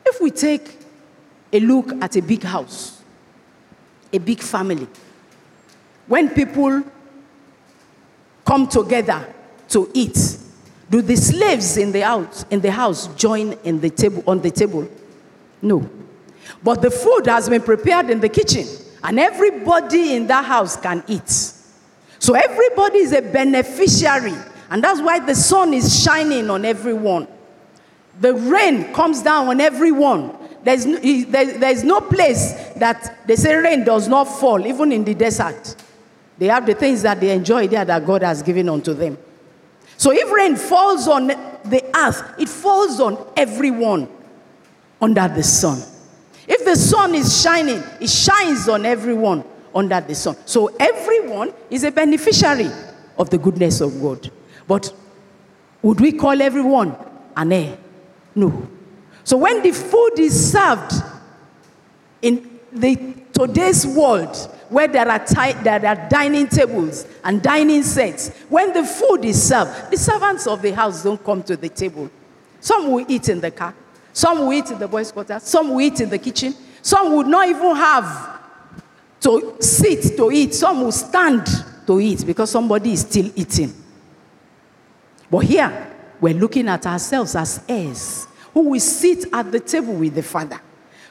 If 0.05 0.21
we 0.21 0.31
take 0.31 0.79
a 1.51 1.61
look 1.61 1.91
at 2.03 2.17
a 2.17 2.21
big 2.21 2.43
house, 2.43 3.03
a 4.13 4.19
big 4.19 4.41
family, 4.41 4.87
when 6.07 6.29
people 6.29 6.83
come 8.45 8.69
together 8.69 9.33
to 9.71 9.91
eat, 9.95 10.19
do 10.95 11.03
the 11.03 11.17
slaves 11.17 11.77
in 11.77 11.91
the 11.91 12.03
house 12.03 12.45
in 12.51 12.61
the 12.61 12.71
house 12.71 13.09
join 13.17 13.55
in 13.65 13.81
the 13.81 13.91
table 13.91 14.23
on 14.29 14.41
the 14.41 14.51
table? 14.53 14.89
No. 15.61 15.91
But 16.63 16.83
the 16.83 16.91
food 16.91 17.27
has 17.27 17.49
been 17.49 17.63
prepared 17.63 18.11
in 18.11 18.21
the 18.21 18.29
kitchen, 18.29 18.65
and 19.03 19.19
everybody 19.19 20.15
in 20.15 20.29
that 20.29 20.45
house 20.45 20.77
can 20.77 21.03
eat. 21.09 21.29
So 22.21 22.35
everybody 22.35 22.99
is 22.99 23.13
a 23.13 23.23
beneficiary, 23.23 24.37
and 24.71 24.85
that's 24.85 25.01
why 25.01 25.19
the 25.19 25.35
sun 25.35 25.75
is 25.75 26.01
shining 26.01 26.49
on 26.49 26.65
everyone. 26.65 27.27
The 28.21 28.33
rain 28.33 28.95
comes 28.95 29.21
down 29.21 29.49
on 29.49 29.61
everyone. 29.61 30.39
There's 30.63 30.87
no, 30.87 30.97
there's 31.01 31.83
no 31.83 32.03
place 32.03 32.53
that 32.77 33.27
they 33.27 33.35
say 33.35 33.57
rain 33.57 33.83
does 33.83 34.07
not 34.07 34.27
fall, 34.27 34.65
even 34.65 34.93
in 34.93 35.03
the 35.03 35.15
desert. 35.15 35.75
They 36.39 36.47
have 36.47 36.65
the 36.65 36.75
things 36.75 37.03
that 37.03 37.19
they 37.19 37.31
enjoy 37.31 37.67
there 37.67 37.85
that 37.85 38.07
God 38.07 38.23
has 38.23 38.45
given 38.45 38.69
unto 38.69 38.95
them. 38.95 39.19
So 39.97 40.13
if 40.13 40.31
rain 40.31 40.57
falls 40.57 41.09
on 41.09 41.29
the 41.29 41.83
earth, 41.97 42.35
it 42.39 42.49
falls 42.49 43.01
on 43.01 43.25
everyone 43.37 44.09
under 45.01 45.29
the 45.29 45.43
sun. 45.43 45.83
If 46.47 46.65
the 46.65 46.77
sun 46.77 47.15
is 47.15 47.43
shining, 47.43 47.83
it 48.01 48.11
shines 48.11 48.69
on 48.69 48.85
everyone 48.85 49.45
under 49.75 50.01
the 50.01 50.15
sun. 50.15 50.37
So 50.45 50.75
everyone 50.79 51.53
is 51.71 51.85
a 51.85 51.91
beneficiary 51.91 52.71
of 53.19 53.31
the 53.31 53.39
goodness 53.39 53.81
of 53.81 54.01
God. 54.01 54.31
But 54.67 54.93
would 55.83 56.01
we 56.01 56.13
call 56.13 56.41
everyone 56.41 56.97
an 57.37 57.53
heir? 57.53 57.79
No. 58.35 58.69
So 59.25 59.37
when 59.37 59.63
the 59.63 59.73
food 59.73 60.19
is 60.19 60.53
served 60.53 60.93
in 62.21 62.61
the 62.73 63.15
today's 63.33 63.87
world, 63.87 64.37
where 64.75 64.89
there 64.89 65.09
are, 65.09 65.25
there 65.63 65.87
are 65.87 66.09
dining 66.09 66.49
tables 66.49 67.07
and 67.23 67.41
dining 67.41 67.85
sets, 67.85 68.31
when 68.49 68.73
the 68.73 68.83
food 68.83 69.25
is 69.25 69.41
served, 69.41 69.93
the 69.93 69.97
servants 69.97 70.49
of 70.49 70.61
the 70.61 70.73
house 70.73 71.05
don't 71.05 71.23
come 71.25 71.45
to 71.45 71.57
the 71.57 71.69
table. 71.69 72.11
Some 72.59 72.91
will 72.91 73.07
eat 73.09 73.29
in 73.29 73.41
the 73.41 73.53
car, 73.53 73.73
some 74.13 74.41
will 74.41 74.53
eat 74.53 74.69
in 74.73 74.79
the 74.81 74.89
boys' 74.89 75.13
quarters, 75.13 75.45
some 75.45 75.71
will 75.71 75.81
eat 75.81 76.01
in 76.01 76.11
the 76.11 76.19
kitchen, 76.19 76.55
some 76.83 77.13
would 77.13 77.29
not 77.29 77.49
even 77.49 77.77
have 77.77 78.41
to 79.21 79.57
sit 79.61 80.17
to 80.17 80.33
eat, 80.33 80.53
some 80.53 80.81
will 80.81 80.93
stand 80.93 81.47
to 81.87 82.01
eat 82.01 82.27
because 82.27 82.51
somebody 82.51 82.95
is 82.95 83.03
still 83.03 83.31
eating. 83.37 83.73
But 85.31 85.39
here, 85.39 85.95
we're 86.21 86.35
looking 86.35 86.69
at 86.69 86.85
ourselves 86.85 87.37
as 87.37 87.63
heirs 87.69 88.27
who 88.53 88.71
will 88.71 88.81
sit 88.81 89.27
at 89.33 89.53
the 89.53 89.61
table 89.61 89.95
with 89.95 90.17
the 90.17 90.23
Father, 90.23 90.61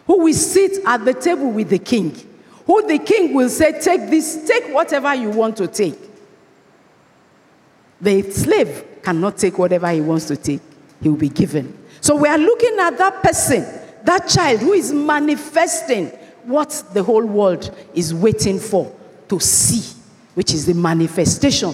who 0.06 0.24
will 0.26 0.34
sit 0.34 0.84
at 0.86 1.06
the 1.06 1.14
table 1.14 1.50
with 1.50 1.70
the 1.70 1.80
King 1.80 2.33
who 2.66 2.88
the 2.88 3.00
king 3.00 3.34
will 3.34 3.50
say, 3.50 3.80
Take 3.80 4.10
this, 4.10 4.48
take 4.48 4.74
whatever 4.74 5.14
you 5.14 5.30
want 5.30 5.58
to 5.58 5.68
take. 5.68 5.96
The 8.00 8.22
slave 8.32 9.02
cannot 9.02 9.38
take 9.38 9.58
whatever 9.58 9.90
he 9.92 10.02
wants 10.02 10.26
to 10.28 10.38
take, 10.38 10.62
he 11.02 11.10
will 11.10 11.18
be 11.18 11.30
given. 11.30 11.78
So 12.02 12.16
we 12.16 12.28
are 12.28 12.38
looking 12.38 12.78
at 12.80 12.98
that 12.98 13.24
person, 13.24 13.66
that 14.04 14.28
child 14.28 14.60
who 14.60 14.74
is 14.74 14.92
manifesting 14.92 16.08
what 16.44 16.84
the 16.94 17.02
whole 17.02 17.26
world 17.26 17.76
is 17.94 18.14
waiting 18.14 18.60
for 18.60 18.94
to 19.30 19.40
see, 19.40 19.98
which 20.34 20.54
is 20.54 20.66
the 20.66 20.74
manifestation 20.74 21.74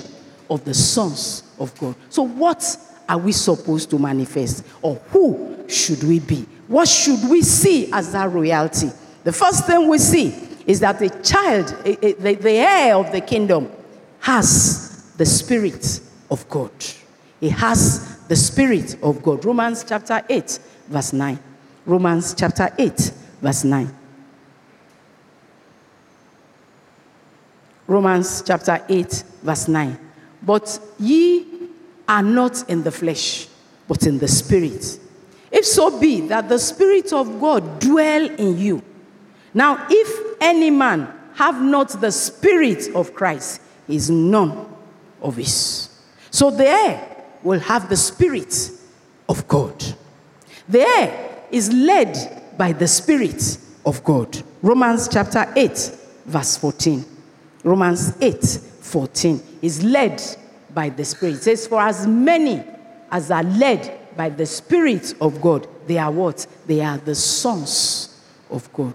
of 0.49 0.63
the 0.65 0.73
sons 0.73 1.43
of 1.59 1.77
God. 1.79 1.95
So, 2.09 2.23
what 2.23 2.77
are 3.07 3.17
we 3.17 3.31
supposed 3.31 3.89
to 3.89 3.99
manifest? 3.99 4.65
Or 4.81 4.95
who 5.09 5.65
should 5.67 6.03
we 6.03 6.19
be? 6.19 6.45
What 6.67 6.87
should 6.87 7.27
we 7.29 7.41
see 7.41 7.91
as 7.91 8.11
that 8.11 8.31
royalty? 8.31 8.91
The 9.23 9.33
first 9.33 9.65
thing 9.65 9.87
we 9.87 9.97
see 9.97 10.48
is 10.69 10.81
that 10.81 10.99
the 10.99 11.09
child, 11.23 11.75
eh, 11.83 11.95
eh, 11.99 12.13
the, 12.19 12.35
the 12.35 12.51
heir 12.51 12.95
of 12.95 13.11
the 13.11 13.19
kingdom, 13.19 13.71
has 14.19 15.11
the 15.17 15.25
Spirit 15.25 15.99
of 16.29 16.47
God. 16.47 16.69
He 17.39 17.49
has 17.49 18.19
the 18.27 18.35
Spirit 18.35 18.95
of 19.01 19.23
God. 19.23 19.43
Romans 19.45 19.83
chapter 19.83 20.23
8, 20.29 20.59
verse 20.87 21.11
9. 21.11 21.39
Romans 21.87 22.35
chapter 22.35 22.71
8, 22.77 23.11
verse 23.41 23.63
9. 23.63 23.95
Romans 27.87 28.43
chapter 28.45 28.85
8, 28.87 29.23
verse 29.41 29.67
9. 29.67 29.99
But 30.43 30.79
ye 30.99 31.47
are 32.07 32.21
not 32.21 32.69
in 32.69 32.83
the 32.83 32.91
flesh, 32.91 33.47
but 33.87 34.05
in 34.05 34.19
the 34.19 34.27
Spirit. 34.27 34.99
If 35.51 35.65
so 35.65 35.99
be 35.99 36.27
that 36.27 36.47
the 36.47 36.59
Spirit 36.59 37.11
of 37.11 37.41
God 37.41 37.79
dwell 37.79 38.29
in 38.29 38.55
you. 38.59 38.83
Now, 39.53 39.85
if 39.89 40.37
any 40.41 40.69
man 40.69 41.13
have 41.35 41.61
not 41.61 41.89
the 42.01 42.11
Spirit 42.11 42.93
of 42.95 43.13
Christ, 43.13 43.61
is 43.87 44.09
none 44.09 44.67
of 45.21 45.35
his. 45.35 45.89
So 46.31 46.51
the 46.51 46.67
heir 46.67 47.25
will 47.43 47.59
have 47.59 47.89
the 47.89 47.97
Spirit 47.97 48.71
of 49.27 49.47
God. 49.47 49.83
The 50.67 50.81
heir 50.81 51.45
is 51.51 51.73
led 51.73 52.57
by 52.57 52.73
the 52.73 52.87
Spirit 52.87 53.57
of 53.85 54.03
God. 54.03 54.41
Romans 54.61 55.07
chapter 55.07 55.51
8, 55.55 55.97
verse 56.25 56.57
14. 56.57 57.03
Romans 57.63 58.13
8, 58.21 58.43
14 58.43 59.41
is 59.61 59.83
led 59.83 60.21
by 60.73 60.89
the 60.89 61.03
Spirit. 61.03 61.35
It 61.35 61.43
says, 61.43 61.67
For 61.67 61.81
as 61.81 62.05
many 62.05 62.63
as 63.11 63.31
are 63.31 63.43
led 63.43 64.15
by 64.15 64.29
the 64.29 64.45
Spirit 64.45 65.15
of 65.19 65.41
God, 65.41 65.67
they 65.87 65.97
are 65.97 66.11
what? 66.11 66.45
They 66.67 66.81
are 66.81 66.97
the 66.97 67.15
sons 67.15 68.21
of 68.49 68.71
God. 68.73 68.93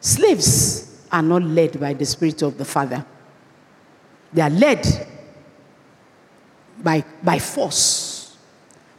Slaves 0.00 1.06
are 1.10 1.22
not 1.22 1.42
led 1.42 1.78
by 1.80 1.94
the 1.94 2.04
Spirit 2.04 2.42
of 2.42 2.58
the 2.58 2.64
Father, 2.64 3.04
they 4.32 4.42
are 4.42 4.50
led 4.50 4.86
by, 6.82 7.04
by 7.22 7.38
force. 7.38 8.36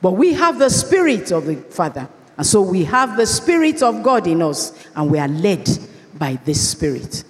But 0.02 0.12
we 0.12 0.34
have 0.34 0.60
the 0.60 0.70
Spirit 0.70 1.32
of 1.32 1.46
the 1.46 1.56
Father. 1.56 2.08
And 2.38 2.48
so 2.48 2.62
we 2.62 2.86
have 2.86 3.18
the 3.18 3.28
Spirit 3.28 3.84
of 3.84 4.02
God 4.02 4.26
in 4.26 4.42
us, 4.42 4.88
and 4.96 5.12
we 5.12 5.20
are 5.20 5.28
led 5.28 5.68
by 6.14 6.40
this 6.46 6.72
Spirit. 6.72 7.24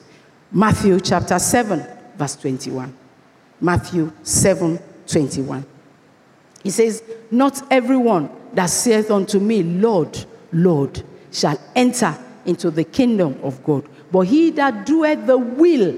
Matthew 0.52 1.00
chapter 1.00 1.40
7, 1.40 1.86
verse 2.16 2.36
21. 2.36 2.96
Matthew 3.60 4.12
7, 4.24 4.80
21. 5.08 5.66
He 6.64 6.70
says, 6.70 7.04
Not 7.32 7.62
everyone 7.72 8.30
that 8.54 8.68
saith 8.68 9.12
unto 9.12 9.40
me, 9.40 9.64
Lord, 9.64 10.26
Lord, 10.52 11.04
shall 11.32 11.60
enter 11.76 12.18
into 12.50 12.72
the 12.72 12.84
kingdom 12.84 13.39
of 13.44 13.63
God. 13.63 13.88
But 14.12 14.22
he 14.22 14.50
that 14.51 14.86
doeth 14.86 15.25
the 15.25 15.38
will 15.38 15.96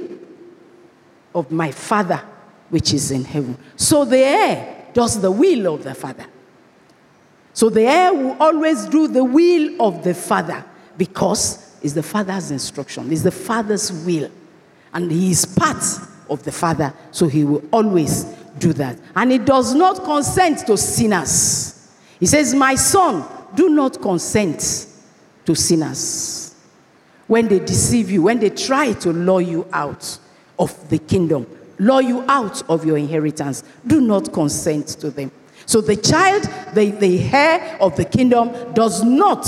of 1.34 1.52
my 1.52 1.72
Father 1.72 2.22
which 2.70 2.94
is 2.94 3.12
in 3.12 3.24
heaven. 3.24 3.58
So 3.76 4.06
the 4.06 4.18
heir 4.18 4.88
does 4.94 5.22
the 5.22 5.32
will 5.32 5.76
of 5.76 5.84
the 5.84 5.94
Father. 5.94 6.26
So 7.54 7.70
the 7.70 7.86
heir 7.86 8.14
will 8.14 8.38
always 8.40 8.86
do 8.86 9.08
the 9.08 9.24
will 9.24 9.82
of 9.82 10.04
the 10.04 10.14
Father 10.14 10.64
because 10.98 11.78
it's 11.82 11.94
the 11.94 12.04
Father's 12.04 12.52
instruction, 12.52 13.12
it's 13.12 13.24
the 13.24 13.32
Father's 13.32 13.92
will. 14.06 14.32
And 14.94 15.12
he 15.12 15.32
is 15.32 15.46
part 15.46 15.84
of 16.30 16.44
the 16.44 16.52
Father, 16.52 16.94
so 17.12 17.28
he 17.28 17.44
will 17.44 17.64
always 17.72 18.24
do 18.58 18.74
that. 18.74 18.98
And 19.16 19.32
he 19.32 19.38
does 19.38 19.74
not 19.74 20.04
consent 20.04 20.66
to 20.68 20.78
sinners. 20.78 21.92
He 22.20 22.26
says, 22.26 22.54
My 22.54 22.76
son, 22.76 23.26
do 23.56 23.70
not 23.70 24.02
consent 24.02 24.88
to 25.46 25.56
sinners. 25.56 26.56
When 27.28 27.48
they 27.48 27.60
deceive 27.60 28.12
you, 28.12 28.24
when 28.24 28.40
they 28.40 28.50
try 28.50 28.94
to 28.94 29.14
lure 29.14 29.42
you 29.42 29.68
out 29.72 30.20
of 30.60 30.90
the 30.90 30.98
kingdom, 30.98 31.48
lure 31.80 32.02
you 32.02 32.24
out 32.28 32.68
of 32.70 32.86
your 32.86 32.98
inheritance, 32.98 33.64
do 33.86 34.02
not 34.02 34.32
consent 34.34 34.88
to 35.00 35.10
them. 35.10 35.32
So 35.66 35.80
the 35.80 35.96
child, 35.96 36.44
the, 36.74 36.92
the 36.92 37.20
heir 37.20 37.78
of 37.80 37.96
the 37.96 38.06
kingdom, 38.06 38.74
does 38.74 39.04
not, 39.04 39.48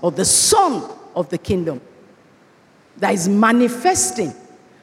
or 0.00 0.12
the 0.12 0.24
son 0.24 0.88
of 1.16 1.28
the 1.30 1.38
kingdom 1.38 1.80
that 2.98 3.12
is 3.12 3.28
manifesting, 3.28 4.32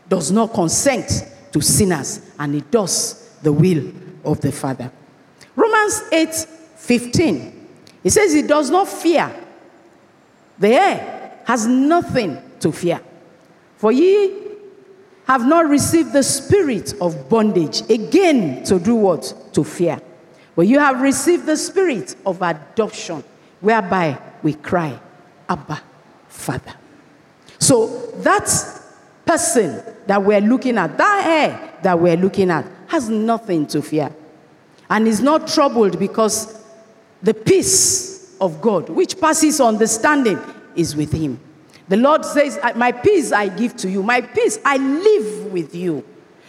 does 0.10 0.32
not 0.32 0.54
consent 0.54 1.26
to 1.54 1.62
sinners, 1.62 2.22
and 2.38 2.56
he 2.56 2.62
does 2.62 3.38
the 3.42 3.52
will 3.52 3.92
of 4.26 4.42
the 4.42 4.52
Father. 4.52 4.92
Romans 5.56 6.02
8 6.12 6.34
15. 6.76 7.68
He 8.04 8.10
says 8.10 8.34
he 8.34 8.42
does 8.42 8.70
not 8.70 8.88
fear. 8.88 9.34
The 10.62 10.76
heir 10.76 11.40
has 11.46 11.66
nothing 11.66 12.38
to 12.60 12.72
fear. 12.72 13.02
For 13.78 13.92
ye 13.92 14.32
have 15.26 15.48
not 15.48 15.68
received 15.68 16.14
the 16.14 16.22
spirit 16.22 16.94
of 17.02 17.28
bondage 17.28 17.82
again 17.90 18.64
to 18.66 18.78
do 18.78 18.94
what? 18.94 19.34
To 19.54 19.64
fear. 19.64 20.00
But 20.56 20.68
you 20.68 20.78
have 20.78 21.02
received 21.02 21.48
the 21.48 21.58
spirit 21.58 22.16
of 22.28 22.44
adoption, 22.44 23.24
whereby 23.60 24.20
we 24.44 24.54
cry, 24.54 25.00
Abba, 25.50 25.82
Father. 26.28 26.76
So 27.58 28.12
that 28.18 28.48
person 29.26 29.82
that 30.06 30.22
we're 30.22 30.42
looking 30.42 30.78
at, 30.78 30.96
that 30.96 31.24
heir 31.26 31.80
that 31.82 32.00
we're 32.00 32.18
looking 32.18 32.52
at, 32.52 32.68
has 32.86 33.10
nothing 33.10 33.66
to 33.68 33.82
fear. 33.82 34.14
And 34.92 35.08
is 35.08 35.22
not 35.22 35.48
troubled 35.48 35.98
because 35.98 36.64
the 37.24 37.34
peace 37.34 38.11
of 38.42 38.60
God, 38.60 38.90
which 38.90 39.22
passes 39.22 39.62
understanding, 39.62 40.40
is 40.76 40.96
with 40.96 41.14
him. 41.14 41.40
The 41.88 41.98
Lord 41.98 42.26
says, 42.26 42.60
My 42.76 42.92
peace 42.92 43.32
I 43.32 43.48
give 43.48 43.76
to 43.78 43.90
you, 43.90 44.04
my 44.04 44.22
peace 44.22 44.60
I 44.66 44.78
live 44.78 45.52
with 45.52 45.76
you. 45.76 46.04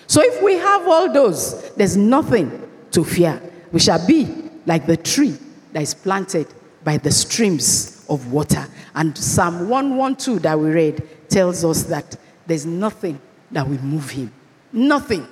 So 0.06 0.22
if 0.22 0.42
we 0.42 0.54
have 0.54 0.88
all 0.88 1.12
those, 1.12 1.70
there's 1.74 1.96
nothing 1.96 2.68
to 2.92 3.04
fear. 3.04 3.40
We 3.70 3.80
shall 3.80 4.04
be 4.06 4.50
like 4.66 4.86
the 4.86 4.96
tree 4.96 5.36
that 5.72 5.82
is 5.82 5.94
planted 5.94 6.46
by 6.84 6.98
the 6.98 7.10
streams 7.10 8.04
of 8.08 8.32
water. 8.32 8.66
And 8.94 9.16
Psalm 9.16 9.68
112 9.68 10.42
that 10.42 10.58
we 10.58 10.70
read 10.70 11.08
tells 11.28 11.64
us 11.64 11.84
that 11.84 12.16
there's 12.46 12.66
nothing 12.66 13.20
that 13.50 13.68
will 13.68 13.82
move 13.82 14.10
him. 14.10 14.32
Nothing. 14.72 15.26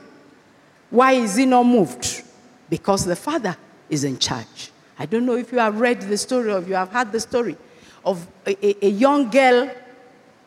Why 0.90 1.12
is 1.12 1.36
he 1.36 1.46
not 1.46 1.64
moved? 1.64 2.22
Because 2.68 3.04
the 3.04 3.16
Father 3.16 3.56
is 3.88 4.04
in 4.04 4.18
charge. 4.18 4.70
I 5.00 5.06
don't 5.06 5.24
know 5.24 5.34
if 5.34 5.50
you 5.50 5.58
have 5.58 5.80
read 5.80 6.02
the 6.02 6.18
story 6.18 6.52
or 6.52 6.60
you 6.60 6.74
have 6.74 6.90
heard 6.90 7.10
the 7.10 7.20
story 7.20 7.56
of 8.04 8.28
a, 8.46 8.66
a, 8.66 8.86
a 8.86 8.90
young 8.90 9.30
girl 9.30 9.70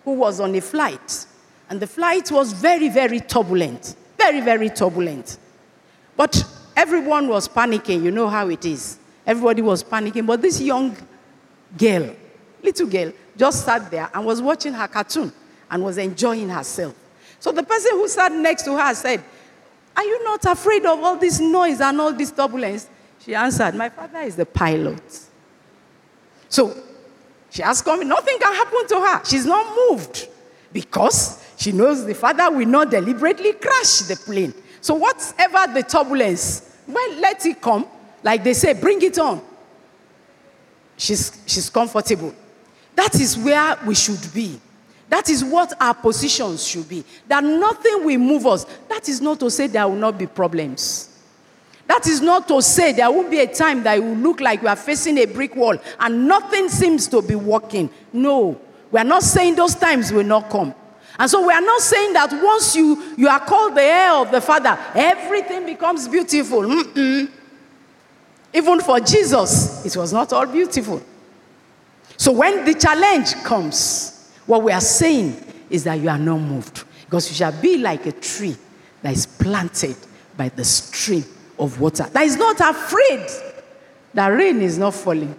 who 0.06 0.12
was 0.14 0.40
on 0.40 0.54
a 0.54 0.62
flight. 0.62 1.26
And 1.72 1.80
the 1.80 1.88
flight 1.88 2.32
was 2.32 2.54
very, 2.54 2.88
very 2.88 3.20
turbulent. 3.20 3.96
Very, 4.16 4.42
very 4.42 4.70
turbulent. 4.70 5.40
But 6.16 6.46
everyone 6.76 7.30
was 7.30 7.48
panicking. 7.48 8.04
You 8.04 8.12
know 8.12 8.30
how 8.30 8.48
it 8.50 8.64
is. 8.64 9.00
Everybody 9.26 9.64
was 9.64 9.84
panicking. 9.84 10.28
But 10.28 10.44
this 10.44 10.62
young 10.62 10.96
girl, 11.76 12.16
little 12.62 12.88
girl, 12.88 13.12
just 13.36 13.66
sat 13.66 13.90
there 13.90 14.08
and 14.14 14.24
was 14.24 14.40
watching 14.40 14.74
her 14.74 14.88
cartoon 14.88 15.34
and 15.72 15.84
was 15.84 15.98
enjoying 15.98 16.50
herself. 16.50 16.94
So 17.40 17.52
the 17.52 17.64
person 17.64 17.94
who 17.94 18.08
sat 18.08 18.32
next 18.32 18.64
to 18.66 18.78
her 18.78 18.94
said, 18.94 19.24
Are 19.98 20.04
you 20.04 20.24
not 20.24 20.46
afraid 20.46 20.86
of 20.86 21.00
all 21.04 21.16
this 21.16 21.40
noise 21.40 21.82
and 21.82 22.00
all 22.00 22.14
this 22.14 22.30
turbulence? 22.30 22.88
She 23.24 23.34
answered, 23.36 23.76
My 23.76 23.90
father 23.90 24.20
is 24.20 24.36
the 24.36 24.46
pilot. 24.46 25.02
So 26.50 26.76
she 27.50 27.62
has 27.62 27.82
come, 27.82 28.08
nothing 28.08 28.38
can 28.40 28.54
happen 28.54 28.88
to 28.88 28.96
her. 28.96 29.26
She's 29.26 29.46
not 29.46 29.76
moved 29.90 30.28
because 30.72 31.44
she 31.56 31.72
knows 31.72 32.06
the 32.06 32.16
father 32.16 32.52
will 32.52 32.68
not 32.68 32.90
deliberately 32.90 33.54
crash 33.54 34.00
the 34.00 34.16
plane. 34.16 34.54
So, 34.82 34.96
whatever 34.96 35.74
the 35.74 35.84
turbulence, 35.84 36.78
well, 36.88 37.14
let 37.20 37.46
it 37.46 37.62
come. 37.62 37.88
Like 38.22 38.44
they 38.44 38.54
say, 38.54 38.74
bring 38.74 39.02
it 39.02 39.18
on. 39.18 39.42
She's, 40.98 41.42
she's 41.46 41.70
comfortable. 41.70 42.34
That 42.96 43.16
is 43.16 43.38
where 43.38 43.78
we 43.86 43.96
should 43.96 44.34
be. 44.34 44.60
That 45.08 45.30
is 45.30 45.44
what 45.44 45.74
our 45.80 45.94
positions 45.94 46.68
should 46.68 46.90
be. 46.90 47.06
That 47.28 47.44
nothing 47.44 48.04
will 48.04 48.18
move 48.18 48.46
us. 48.48 48.66
That 48.90 49.08
is 49.08 49.22
not 49.22 49.40
to 49.40 49.50
say 49.50 49.68
there 49.68 49.88
will 49.88 49.96
not 49.96 50.18
be 50.18 50.28
problems. 50.28 51.13
That 51.88 52.08
is 52.08 52.22
not 52.22 52.48
to 52.48 52.62
say 52.62 52.94
there 52.94 53.12
will 53.12 53.30
be 53.30 53.40
a 53.40 53.54
time 53.54 53.84
that 53.84 53.98
it 53.98 54.04
will 54.04 54.16
look 54.16 54.40
like 54.40 54.62
we 54.62 54.68
are 54.68 54.76
facing 54.76 55.18
a 55.18 55.26
brick 55.26 55.56
wall 55.56 55.78
and 56.00 56.28
nothing 56.28 56.70
seems 56.70 57.08
to 57.10 57.22
be 57.22 57.36
working. 57.36 57.90
No, 58.12 58.60
we 58.92 59.00
are 59.00 59.04
not 59.04 59.24
saying 59.24 59.56
those 59.56 59.76
times 59.76 60.12
will 60.12 60.24
not 60.24 60.50
come. 60.50 60.74
And 61.20 61.30
so 61.30 61.46
we 61.46 61.54
are 61.54 61.62
not 61.62 61.82
saying 61.82 62.14
that 62.14 62.32
once 62.44 62.76
you, 62.76 63.16
you 63.18 63.28
are 63.28 63.40
called 63.40 63.76
the 63.76 63.84
heir 63.84 64.14
of 64.14 64.32
the 64.32 64.42
Father, 64.42 64.78
everything 64.96 65.66
becomes 65.66 66.08
beautiful. 66.08 66.62
Mm-mm. 66.62 67.30
Even 68.54 68.80
for 68.82 69.00
Jesus, 69.00 69.86
it 69.86 69.96
was 69.98 70.14
not 70.14 70.32
all 70.34 70.46
beautiful. 70.46 71.02
So 72.18 72.32
when 72.32 72.66
the 72.66 72.74
challenge 72.74 73.34
comes, 73.44 74.32
what 74.46 74.64
we 74.64 74.72
are 74.72 74.82
saying 74.82 75.36
is 75.70 75.84
that 75.84 76.00
you 76.00 76.10
are 76.10 76.18
not 76.18 76.38
moved. 76.38 76.84
Because 77.06 77.30
you 77.30 77.36
shall 77.36 77.62
be 77.62 77.78
like 77.78 78.06
a 78.06 78.12
tree 78.12 78.56
that 79.02 79.14
is 79.14 79.26
planted 79.26 79.96
by 80.36 80.50
the 80.50 80.64
stream 80.64 81.24
of 81.60 81.80
water, 81.80 82.08
that 82.12 82.24
is 82.24 82.38
not 82.38 82.60
afraid 82.60 83.26
that 84.14 84.28
rain 84.28 84.62
is 84.62 84.78
not 84.78 84.94
falling, 84.94 85.36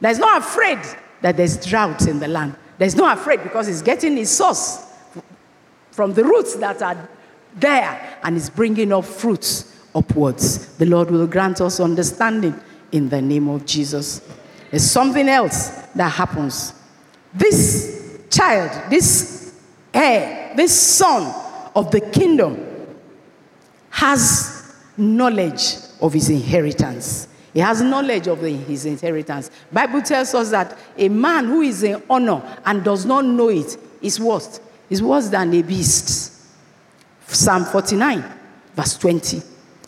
that 0.00 0.10
is 0.10 0.18
not 0.18 0.38
afraid 0.38 0.78
that 1.20 1.36
there's 1.36 1.64
drought 1.64 2.06
in 2.06 2.18
the 2.18 2.28
land, 2.28 2.54
that 2.78 2.86
is 2.86 2.96
not 2.96 3.18
afraid 3.18 3.42
because 3.42 3.68
it's 3.68 3.82
getting 3.82 4.16
its 4.18 4.30
source 4.30 4.86
from 5.90 6.12
the 6.12 6.24
roots 6.24 6.56
that 6.56 6.82
are 6.82 7.08
there 7.56 8.18
and 8.22 8.36
is 8.36 8.50
bringing 8.50 8.92
up 8.92 9.04
fruits 9.04 9.78
upwards. 9.94 10.76
The 10.76 10.86
Lord 10.86 11.10
will 11.10 11.26
grant 11.26 11.60
us 11.60 11.80
understanding 11.80 12.58
in 12.92 13.08
the 13.08 13.22
name 13.22 13.48
of 13.48 13.64
Jesus. 13.64 14.20
There's 14.70 14.90
something 14.90 15.28
else 15.28 15.68
that 15.94 16.10
happens. 16.10 16.74
This 17.32 18.18
child, 18.30 18.90
this 18.90 19.60
heir, 19.92 20.52
this 20.56 20.78
son 20.78 21.32
of 21.76 21.90
the 21.90 22.00
kingdom 22.00 22.58
has 23.90 24.53
knowledge 24.96 25.76
of 26.00 26.12
his 26.12 26.30
inheritance. 26.30 27.28
He 27.52 27.60
has 27.60 27.80
knowledge 27.80 28.26
of 28.26 28.40
his 28.40 28.84
inheritance. 28.84 29.50
Bible 29.72 30.02
tells 30.02 30.34
us 30.34 30.50
that 30.50 30.76
a 30.98 31.08
man 31.08 31.46
who 31.46 31.62
is 31.62 31.82
in 31.82 32.02
honor 32.10 32.42
and 32.66 32.82
does 32.82 33.06
not 33.06 33.24
know 33.24 33.48
it 33.48 33.76
is 34.02 34.18
worse. 34.18 34.60
Is 34.90 35.02
worse 35.02 35.28
than 35.28 35.54
a 35.54 35.62
beast. 35.62 36.32
Psalm 37.26 37.64
49, 37.64 38.24
verse 38.74 38.98
20. 38.98 39.42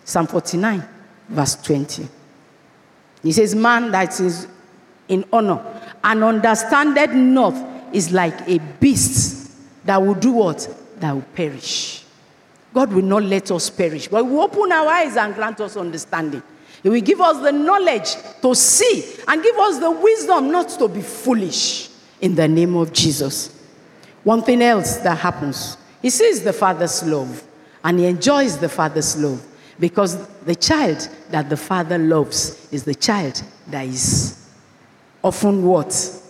Psalm 0.04 0.26
49, 0.26 0.82
verse 1.28 1.56
20. 1.56 2.08
He 3.22 3.32
says, 3.32 3.54
Man 3.54 3.90
that 3.90 4.18
is 4.20 4.46
in 5.08 5.24
honor 5.32 5.62
and 6.04 6.22
understandeth 6.22 7.12
not 7.12 7.54
is 7.92 8.12
like 8.12 8.48
a 8.48 8.58
beast 8.80 9.52
that 9.84 10.00
will 10.00 10.14
do 10.14 10.32
what? 10.32 10.68
That 11.00 11.12
will 11.12 11.22
perish. 11.34 12.05
God 12.76 12.92
will 12.92 13.00
not 13.00 13.22
let 13.22 13.50
us 13.50 13.70
perish, 13.70 14.06
but 14.06 14.22
He 14.22 14.30
will 14.30 14.42
open 14.42 14.70
our 14.70 14.86
eyes 14.86 15.16
and 15.16 15.34
grant 15.34 15.58
us 15.62 15.78
understanding. 15.78 16.42
He 16.82 16.90
will 16.90 17.00
give 17.00 17.22
us 17.22 17.40
the 17.40 17.50
knowledge 17.50 18.14
to 18.42 18.54
see 18.54 19.02
and 19.26 19.42
give 19.42 19.56
us 19.56 19.78
the 19.78 19.90
wisdom 19.90 20.50
not 20.50 20.68
to 20.68 20.86
be 20.86 21.00
foolish 21.00 21.88
in 22.20 22.34
the 22.34 22.46
name 22.46 22.76
of 22.76 22.92
Jesus. 22.92 23.58
One 24.24 24.42
thing 24.42 24.60
else 24.60 24.98
that 24.98 25.16
happens, 25.16 25.78
he 26.02 26.10
sees 26.10 26.44
the 26.44 26.52
father's 26.52 27.02
love 27.02 27.42
and 27.82 27.98
he 27.98 28.04
enjoys 28.04 28.58
the 28.58 28.68
father's 28.68 29.16
love 29.16 29.42
because 29.80 30.26
the 30.40 30.54
child 30.54 31.08
that 31.30 31.48
the 31.48 31.56
father 31.56 31.96
loves 31.96 32.70
is 32.70 32.84
the 32.84 32.94
child 32.94 33.42
that 33.68 33.86
is 33.86 34.50
often 35.24 35.64
what? 35.64 36.22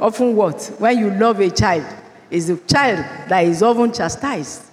Often 0.00 0.34
what? 0.34 0.76
When 0.78 0.98
you 0.98 1.10
love 1.10 1.40
a 1.40 1.50
child, 1.50 1.84
is 2.30 2.48
a 2.48 2.56
child 2.56 3.04
that 3.28 3.44
is 3.44 3.62
often 3.62 3.92
chastised. 3.92 4.65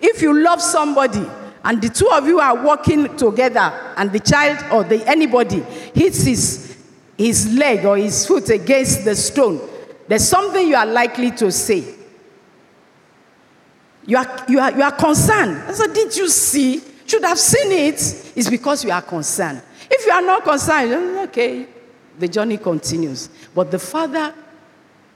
If 0.00 0.22
you 0.22 0.42
love 0.42 0.60
somebody 0.60 1.24
and 1.64 1.80
the 1.80 1.88
two 1.88 2.08
of 2.10 2.26
you 2.26 2.40
are 2.40 2.62
walking 2.62 3.16
together 3.16 3.94
and 3.96 4.12
the 4.12 4.20
child 4.20 4.58
or 4.72 4.84
the 4.84 5.06
anybody 5.08 5.60
hits 5.94 6.22
his, 6.24 6.76
his 7.16 7.54
leg 7.54 7.84
or 7.84 7.96
his 7.96 8.26
foot 8.26 8.50
against 8.50 9.04
the 9.04 9.16
stone, 9.16 9.60
there's 10.06 10.28
something 10.28 10.66
you 10.68 10.76
are 10.76 10.86
likely 10.86 11.30
to 11.32 11.50
say. 11.50 11.94
You 14.06 14.18
are, 14.18 14.44
you 14.48 14.60
are, 14.60 14.70
you 14.72 14.82
are 14.82 14.92
concerned. 14.92 15.62
I 15.66 15.72
said, 15.72 15.94
Did 15.94 16.14
you 16.16 16.28
see? 16.28 16.82
Should 17.06 17.24
have 17.24 17.38
seen 17.38 17.70
it, 17.72 18.32
it's 18.34 18.48
because 18.50 18.84
you 18.84 18.90
are 18.90 19.02
concerned. 19.02 19.62
If 19.90 20.06
you 20.06 20.12
are 20.12 20.22
not 20.22 20.42
concerned, 20.42 21.18
okay, 21.28 21.66
the 22.18 22.28
journey 22.28 22.56
continues. 22.56 23.28
But 23.54 23.70
the 23.70 23.78
Father 23.78 24.34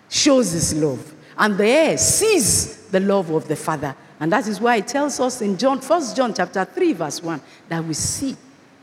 shows 0.08 0.52
his 0.52 0.74
love, 0.74 1.14
and 1.36 1.56
the 1.56 1.66
heir 1.66 1.98
sees 1.98 2.88
the 2.88 3.00
love 3.00 3.30
of 3.30 3.48
the 3.48 3.56
Father. 3.56 3.94
And 4.20 4.33
that 4.33 4.46
is 4.48 4.61
why 4.61 4.76
it 4.76 4.88
tells 4.88 5.20
us 5.20 5.40
in 5.40 5.57
John, 5.57 5.78
1 5.78 6.14
John 6.14 6.35
chapter 6.35 6.64
3, 6.64 6.92
verse 6.92 7.22
1, 7.22 7.40
that 7.68 7.85
we 7.85 7.94
see, 7.94 8.37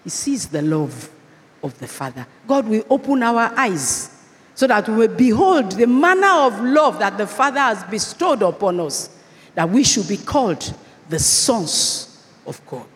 he 0.04 0.10
sees 0.10 0.48
the 0.48 0.62
love 0.62 1.10
of 1.62 1.78
the 1.80 1.88
Father. 1.88 2.26
God 2.48 2.68
will 2.68 2.86
open 2.90 3.22
our 3.24 3.52
eyes 3.58 4.12
so 4.54 4.68
that 4.68 4.88
we 4.88 5.08
behold 5.08 5.74
the 5.74 5.88
manner 5.88 6.32
of 6.32 6.62
love 6.62 7.00
that 7.00 7.18
the 7.18 7.28
Father 7.28 7.60
has 7.60 7.84
bestowed 7.86 8.42
upon 8.42 8.80
us, 8.80 9.10
that 9.56 9.70
we 9.70 9.84
should 9.84 10.08
be 10.08 10.18
called 10.18 10.74
the 11.10 11.20
sons 11.20 12.26
of 12.48 12.66
God. 12.66 12.88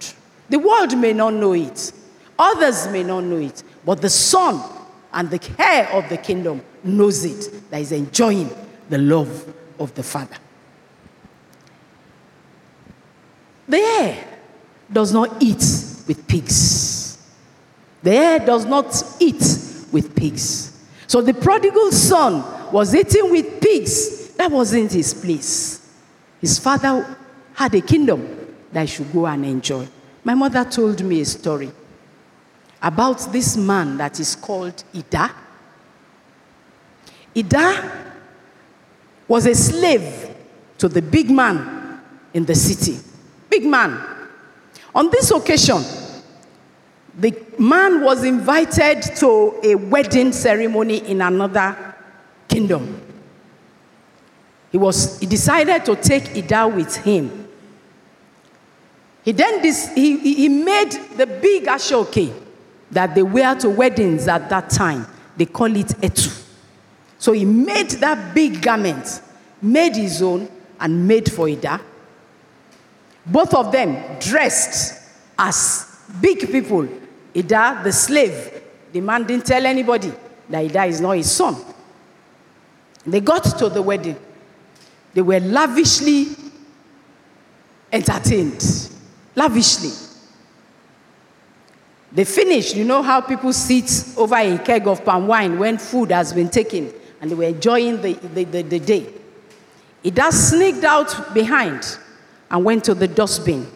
The 0.50 0.60
world 0.60 0.98
may 0.98 1.12
not 1.12 1.34
know 1.34 1.54
it, 1.54 1.92
others 2.38 2.88
may 2.88 3.04
not 3.04 3.26
know 3.26 3.38
it, 3.38 3.62
but 3.86 4.02
the 4.02 4.10
Son 4.10 4.62
and 5.12 5.30
the 5.30 5.52
heir 5.60 5.90
of 5.92 6.08
the 6.08 6.18
kingdom 6.18 6.62
knows 6.84 7.26
it, 7.26 7.70
that 7.70 7.82
is 7.82 7.92
enjoying 7.92 8.50
the 8.90 8.98
love 8.98 9.54
of 9.78 9.94
the 9.96 10.04
Father. 10.04 10.38
The 13.70 13.78
heir 13.78 14.28
does 14.92 15.14
not 15.14 15.42
eat 15.42 15.64
with 16.08 16.28
pigs. 16.28 17.20
The 18.02 18.12
heir 18.12 18.40
does 18.40 18.66
not 18.66 19.04
eat 19.20 19.44
with 19.92 20.16
pigs. 20.16 20.84
So 21.06 21.22
the 21.22 21.36
prodigal 21.36 21.92
son 21.92 22.72
was 22.72 22.96
eating 22.96 23.30
with 23.30 23.62
pigs. 23.62 24.30
That 24.34 24.50
wasn't 24.50 24.92
his 24.92 25.14
place. 25.14 25.88
His 26.42 26.58
father 26.58 27.16
had 27.54 27.76
a 27.76 27.82
kingdom 27.82 28.56
that 28.72 28.82
he 28.82 28.88
should 28.88 29.14
go 29.14 29.28
and 29.28 29.46
enjoy. 29.46 29.88
My 30.24 30.34
mother 30.34 30.64
told 30.66 31.04
me 31.04 31.22
a 31.22 31.26
story 31.26 31.72
about 32.82 33.32
this 33.32 33.56
man 33.56 33.98
that 33.98 34.20
is 34.20 34.36
called 34.36 34.84
Ida. 34.96 35.32
Ida 37.36 38.14
was 39.28 39.46
a 39.46 39.54
slave 39.54 40.36
to 40.80 40.88
the 40.88 41.02
big 41.02 41.30
man 41.30 42.02
in 42.34 42.46
the 42.46 42.56
city. 42.56 43.00
Big 43.50 43.66
man. 43.66 44.00
On 44.94 45.10
this 45.10 45.32
occasion, 45.32 45.82
the 47.18 47.36
man 47.58 48.02
was 48.02 48.24
invited 48.24 49.02
to 49.18 49.60
a 49.64 49.76
wedding 49.76 50.32
ceremony 50.32 50.98
in 51.00 51.22
another 51.22 51.96
kingdom. 52.48 53.02
He, 54.72 54.78
was, 54.78 55.20
he 55.20 55.26
decided 55.26 55.86
to 55.86 55.96
take 55.96 56.30
Ida 56.36 56.68
with 56.68 56.96
him. 56.98 57.48
He 59.24 59.32
then 59.32 59.62
dis, 59.62 59.92
he, 59.94 60.18
he 60.18 60.50
made 60.50 60.92
the 61.18 61.28
big 61.28 61.66
ashoke 61.66 62.34
that 62.92 63.14
they 63.16 63.24
wear 63.24 63.56
to 63.56 63.70
weddings 63.70 64.28
at 64.28 64.50
that 64.50 64.70
time. 64.70 65.06
They 65.36 65.46
call 65.46 65.76
it 65.76 65.88
etu. 65.88 66.46
So 67.18 67.34
he 67.34 67.46
made 67.46 67.90
that 67.92 68.34
big 68.34 68.62
garment, 68.62 69.22
made 69.62 69.96
his 69.96 70.22
own, 70.22 70.50
and 70.80 71.08
made 71.08 71.32
for 71.32 71.50
Ida. 71.50 71.82
Both 73.30 73.54
of 73.54 73.72
them 73.72 74.20
dressed 74.20 75.02
as 75.38 76.00
big 76.20 76.52
people. 76.52 76.88
Ida, 77.36 77.82
the 77.84 77.92
slave, 77.92 78.62
the 78.92 79.02
man 79.02 79.24
didn't 79.24 79.46
tell 79.46 79.66
anybody 79.66 80.12
that 80.50 80.60
Ida 80.60 80.86
is 80.86 81.00
not 81.00 81.12
his 81.12 81.32
son. 81.32 81.56
They 83.06 83.22
got 83.22 83.44
to 83.60 83.70
the 83.70 83.82
wedding. 83.82 84.18
They 85.14 85.22
were 85.22 85.40
lavishly 85.40 86.28
entertained. 87.92 88.90
Lavishly. 89.36 89.92
They 92.12 92.26
finished. 92.26 92.76
You 92.76 92.84
know 92.84 93.04
how 93.04 93.22
people 93.22 93.54
sit 93.54 94.18
over 94.18 94.36
a 94.36 94.58
keg 94.58 94.88
of 94.88 95.06
palm 95.06 95.28
wine 95.28 95.60
when 95.60 95.78
food 95.78 96.12
has 96.12 96.34
been 96.34 96.50
taken 96.50 96.92
and 97.22 97.30
they 97.30 97.36
were 97.36 97.44
enjoying 97.44 98.02
the, 98.02 98.14
the, 98.14 98.44
the, 98.44 98.62
the 98.64 98.80
day. 98.80 99.14
Ida 100.04 100.32
sneaked 100.32 100.84
out 100.84 101.34
behind 101.34 102.00
and 102.52 102.64
went 102.64 102.84
to 102.86 102.94
the 102.94 103.08
dustbin 103.08 103.68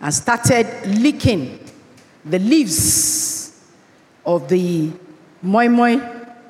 and 0.00 0.14
started 0.14 0.66
licking 1.00 1.58
the 2.24 2.38
leaves 2.38 3.60
of 4.24 4.48
the 4.48 4.90
moi 5.42 5.68
moi 5.68 5.96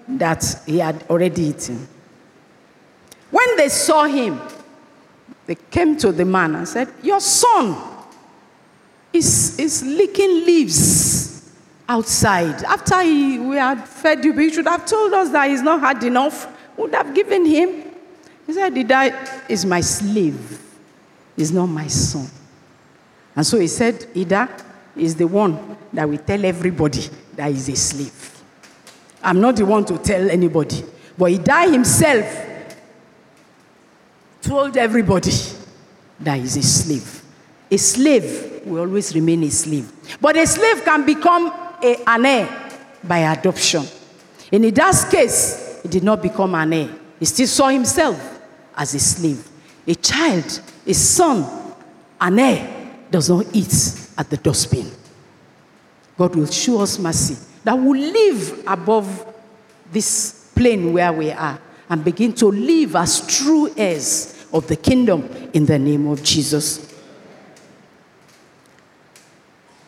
that 0.07 0.45
he 0.67 0.79
had 0.79 1.03
already 1.09 1.43
eaten. 1.43 1.89
When 3.31 3.57
they 3.57 3.69
saw 3.69 4.05
him, 4.05 4.41
they 5.47 5.57
came 5.71 5.97
to 5.99 6.13
the 6.13 6.25
man 6.25 6.55
and 6.55 6.69
said, 6.69 6.89
Your 7.03 7.21
son 7.21 7.77
is, 9.13 9.59
is 9.59 9.83
licking 9.85 10.45
leaves 10.45 11.53
outside. 11.89 12.63
After 12.65 13.03
he, 13.03 13.39
we 13.39 13.57
had 13.57 13.87
fed 13.87 14.25
you, 14.25 14.33
he 14.33 14.51
should 14.51 14.67
have 14.67 14.87
told 14.87 15.13
us 15.15 15.31
that 15.31 15.51
he's 15.51 15.63
not 15.63 15.81
had 15.81 16.03
enough. 16.05 16.49
Would 16.77 16.95
have 16.95 17.15
given 17.15 17.47
him. 17.47 17.85
He 18.47 18.53
said, 18.53 18.75
The 18.75 18.85
guy 18.85 19.45
is 19.49 19.65
my 19.65 19.81
slave 19.81 20.61
is 21.37 21.53
not 21.53 21.67
my 21.67 21.87
son. 21.87 22.29
And 23.37 23.47
so 23.47 23.59
he 23.59 23.67
said, 23.67 24.07
Ida 24.17 24.49
is 24.97 25.17
the 25.17 25.27
one 25.27 25.77
that 25.93 26.09
will 26.09 26.19
tell 26.19 26.45
everybody 26.45 27.09
that 27.35 27.51
he's 27.51 27.69
a 27.69 27.77
slave. 27.77 28.43
I'm 29.23 29.41
not 29.41 29.57
the 29.57 29.67
one 29.67 29.85
to 29.87 29.99
tell 29.99 30.31
anybody. 30.31 30.85
But 31.17 31.33
Ida 31.33 31.73
himself 31.73 32.47
told 34.43 34.77
everybody 34.77 35.33
that 36.21 36.39
he's 36.39 36.57
a 36.57 36.63
slave. 36.63 37.23
A 37.71 37.77
slave 37.77 38.63
will 38.67 38.81
always 38.81 39.15
remain 39.15 39.43
a 39.45 39.51
slave. 39.51 39.91
But 40.21 40.37
a 40.37 40.47
slave 40.47 40.85
can 40.85 41.05
become 41.05 41.47
a, 41.83 41.97
an 42.07 42.27
heir 42.27 42.81
by 43.03 43.19
adoption. 43.19 43.85
In 44.53 44.65
Ida's 44.65 45.05
case, 45.07 45.81
he 45.83 45.89
did 45.89 46.05
not 46.05 46.23
become 46.23 46.55
an 46.55 46.73
heir. 46.73 46.91
He 47.19 47.25
still 47.25 47.47
saw 47.47 47.69
himself 47.69 48.41
as 48.77 48.95
a 48.95 49.01
slave. 49.01 49.49
A 49.87 49.95
child 49.95 50.61
a 50.87 50.95
son, 50.95 51.75
an 52.21 52.39
heir, 52.39 52.91
does 53.11 53.31
not 53.31 53.47
eat 53.53 53.73
at 54.19 54.29
the 54.31 54.37
dustbin. 54.37 54.91
God 56.17 56.37
will 56.37 56.47
show 56.47 56.81
us 56.81 56.99
mercy 56.99 57.37
that 57.65 57.75
will 57.75 57.99
live 57.99 58.63
above 58.67 59.35
this 59.91 60.51
plane 60.55 60.93
where 60.93 61.13
we 61.13 61.31
are 61.31 61.59
and 61.89 62.05
begin 62.05 62.33
to 62.35 62.47
live 62.47 62.97
as 62.97 63.27
true 63.27 63.73
heirs 63.77 64.47
of 64.53 64.67
the 64.69 64.77
kingdom 64.77 65.29
in 65.53 65.67
the 65.67 65.79
name 65.79 66.07
of 66.07 66.23
Jesus. 66.23 66.93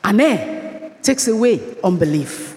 An 0.03 0.21
heir 0.21 0.93
takes 1.03 1.29
away 1.29 1.77
unbelief. 1.83 2.57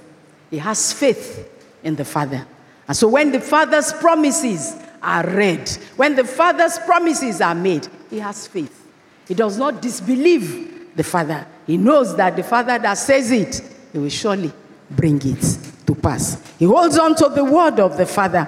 He 0.49 0.57
has 0.57 0.93
faith 0.93 1.49
in 1.83 1.95
the 1.95 2.05
Father. 2.05 2.45
And 2.87 2.97
so 2.97 3.07
when 3.07 3.31
the 3.31 3.39
Father's 3.39 3.93
promises 3.93 4.75
are 5.01 5.25
read, 5.27 5.69
when 5.95 6.15
the 6.15 6.23
Father's 6.23 6.79
promises 6.79 7.41
are 7.41 7.55
made, 7.55 7.87
he 8.09 8.19
has 8.19 8.47
faith. 8.47 8.87
He 9.27 9.33
does 9.33 9.57
not 9.57 9.81
disbelieve 9.81 10.95
the 10.95 11.03
Father. 11.03 11.45
He 11.67 11.77
knows 11.77 12.15
that 12.15 12.35
the 12.35 12.43
Father 12.43 12.79
that 12.79 12.95
says 12.95 13.31
it, 13.31 13.61
he 13.91 13.99
will 13.99 14.09
surely 14.09 14.51
bring 14.89 15.21
it 15.23 15.57
to 15.85 15.95
pass. 15.95 16.41
He 16.57 16.65
holds 16.65 16.97
on 16.97 17.15
to 17.15 17.29
the 17.29 17.43
word 17.43 17.79
of 17.79 17.97
the 17.97 18.05
Father. 18.05 18.47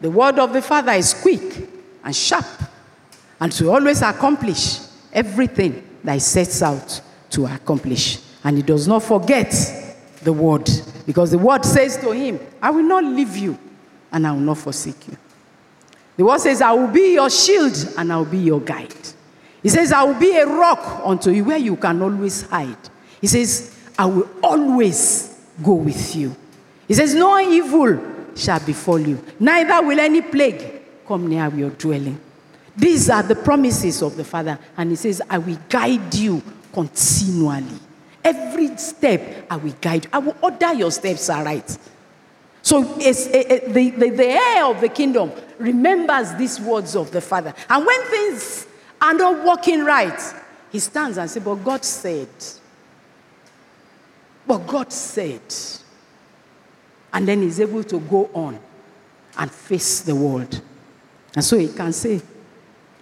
The 0.00 0.10
word 0.10 0.38
of 0.38 0.52
the 0.52 0.62
Father 0.62 0.92
is 0.92 1.14
quick 1.14 1.68
and 2.02 2.16
sharp 2.16 2.46
and 3.38 3.52
to 3.52 3.70
always 3.70 4.02
accomplish 4.02 4.78
everything 5.12 5.82
that 6.04 6.14
he 6.14 6.20
sets 6.20 6.62
out 6.62 7.00
to 7.30 7.46
accomplish. 7.46 8.18
And 8.44 8.56
he 8.56 8.62
does 8.62 8.88
not 8.88 9.02
forget 9.02 9.52
the 10.22 10.32
word 10.32 10.68
because 11.06 11.30
the 11.30 11.38
word 11.38 11.64
says 11.64 11.96
to 11.98 12.12
him, 12.12 12.40
I 12.60 12.70
will 12.70 12.82
not 12.82 13.04
leave 13.04 13.36
you 13.36 13.58
and 14.10 14.26
I 14.26 14.32
will 14.32 14.40
not 14.40 14.58
forsake 14.58 15.08
you. 15.08 15.16
The 16.22 16.26
word 16.26 16.40
says, 16.40 16.62
I 16.62 16.70
will 16.70 16.86
be 16.86 17.14
your 17.14 17.28
shield 17.28 17.94
and 17.98 18.12
I 18.12 18.16
will 18.16 18.24
be 18.24 18.38
your 18.38 18.60
guide. 18.60 18.94
He 19.60 19.68
says, 19.68 19.90
I 19.90 20.04
will 20.04 20.14
be 20.20 20.36
a 20.36 20.46
rock 20.46 21.02
unto 21.04 21.32
you 21.32 21.42
where 21.42 21.58
you 21.58 21.74
can 21.74 22.00
always 22.00 22.42
hide. 22.42 22.76
He 23.20 23.26
says, 23.26 23.76
I 23.98 24.06
will 24.06 24.30
always 24.40 25.36
go 25.60 25.74
with 25.74 26.14
you. 26.14 26.32
He 26.86 26.94
says, 26.94 27.12
No 27.12 27.40
evil 27.40 28.00
shall 28.36 28.60
befall 28.60 29.00
you, 29.00 29.20
neither 29.40 29.84
will 29.84 29.98
any 29.98 30.22
plague 30.22 30.82
come 31.08 31.26
near 31.26 31.52
your 31.52 31.70
dwelling. 31.70 32.20
These 32.76 33.10
are 33.10 33.24
the 33.24 33.34
promises 33.34 34.00
of 34.00 34.14
the 34.14 34.22
Father. 34.22 34.56
And 34.76 34.90
He 34.90 34.96
says, 34.96 35.20
I 35.28 35.38
will 35.38 35.58
guide 35.68 36.14
you 36.14 36.40
continually. 36.72 37.80
Every 38.22 38.76
step, 38.76 39.46
I 39.50 39.56
will 39.56 39.74
guide 39.80 40.04
you. 40.04 40.10
I 40.12 40.18
will 40.18 40.36
order 40.40 40.72
your 40.72 40.92
steps 40.92 41.28
aright. 41.28 41.76
So 42.62 42.94
it's, 43.00 43.26
it, 43.26 43.50
it, 43.50 43.74
the, 43.74 43.90
the, 43.90 44.10
the 44.10 44.28
heir 44.28 44.66
of 44.66 44.80
the 44.80 44.88
kingdom 44.88 45.32
remembers 45.62 46.34
these 46.34 46.60
words 46.60 46.96
of 46.96 47.10
the 47.10 47.20
Father. 47.20 47.54
And 47.68 47.86
when 47.86 48.02
things 48.04 48.66
are 49.00 49.14
not 49.14 49.44
working 49.44 49.84
right, 49.84 50.20
he 50.70 50.78
stands 50.78 51.18
and 51.18 51.30
says, 51.30 51.42
But 51.42 51.56
God 51.56 51.84
said. 51.84 52.28
But 54.46 54.66
God 54.66 54.92
said. 54.92 55.42
And 57.12 57.28
then 57.28 57.42
he's 57.42 57.60
able 57.60 57.84
to 57.84 58.00
go 58.00 58.30
on 58.32 58.58
and 59.36 59.50
face 59.50 60.00
the 60.00 60.14
world. 60.14 60.60
And 61.34 61.44
so 61.44 61.58
he 61.58 61.68
can 61.68 61.92
say, 61.92 62.20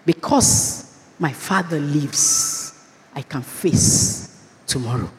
Because 0.04 0.98
my 1.18 1.32
Father 1.32 1.78
lives, 1.78 2.88
I 3.14 3.22
can 3.22 3.42
face 3.42 4.44
tomorrow. 4.66 5.10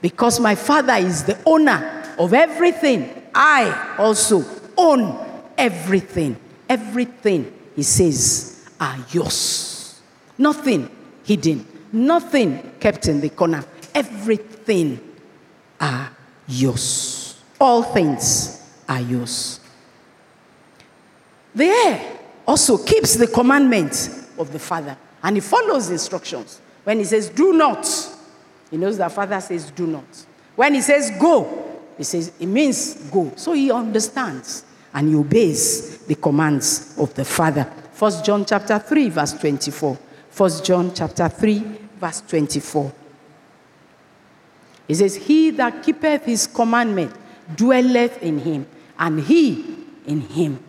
Because 0.00 0.40
my 0.40 0.54
Father 0.54 0.94
is 0.94 1.24
the 1.24 1.38
owner 1.46 2.14
of 2.18 2.34
everything, 2.34 3.22
I 3.34 3.96
also 3.98 4.44
own 4.76 5.18
everything. 5.56 6.36
Everything, 6.74 7.52
He 7.76 7.84
says, 7.84 8.68
are 8.80 8.98
yours. 9.12 10.00
Nothing 10.36 10.90
hidden, 11.22 11.64
nothing 11.92 12.72
kept 12.80 13.06
in 13.06 13.20
the 13.20 13.30
corner. 13.30 13.64
Everything 13.94 14.98
are 15.80 16.10
yours. 16.48 17.40
All 17.60 17.82
things 17.84 18.60
are 18.88 19.00
yours. 19.00 19.60
The 21.54 21.66
heir 21.66 22.18
also 22.46 22.76
keeps 22.78 23.14
the 23.14 23.28
commandments 23.28 24.28
of 24.36 24.52
the 24.52 24.58
Father 24.58 24.96
and 25.22 25.36
he 25.36 25.40
follows 25.40 25.90
instructions. 25.90 26.60
When 26.82 26.98
he 26.98 27.04
says, 27.04 27.28
do 27.28 27.52
not, 27.52 27.88
he 28.70 28.76
knows 28.76 28.98
that 28.98 29.12
Father 29.12 29.40
says, 29.40 29.70
do 29.70 29.86
not. 29.86 30.26
When 30.56 30.74
he 30.74 30.80
says, 30.80 31.12
go, 31.20 31.80
he 31.96 32.02
says, 32.02 32.32
it 32.40 32.46
means 32.46 32.94
go. 33.10 33.32
So 33.36 33.52
he 33.52 33.70
understands 33.70 34.64
and 34.94 35.08
he 35.08 35.16
obeys 35.16 35.98
the 36.06 36.14
commands 36.14 36.94
of 36.98 37.12
the 37.14 37.24
Father. 37.24 37.64
First 37.92 38.24
John 38.24 38.44
chapter 38.44 38.78
3, 38.78 39.08
verse 39.10 39.32
24. 39.32 39.98
First 40.30 40.64
John 40.64 40.94
chapter 40.94 41.28
3, 41.28 41.58
verse 42.00 42.20
24. 42.22 42.92
He 44.86 44.94
says, 44.94 45.16
He 45.16 45.50
that 45.50 45.82
keepeth 45.82 46.24
his 46.24 46.46
commandment 46.46 47.14
dwelleth 47.56 48.22
in 48.22 48.38
him, 48.38 48.66
and 48.98 49.20
he 49.20 49.76
in 50.06 50.20
him. 50.20 50.62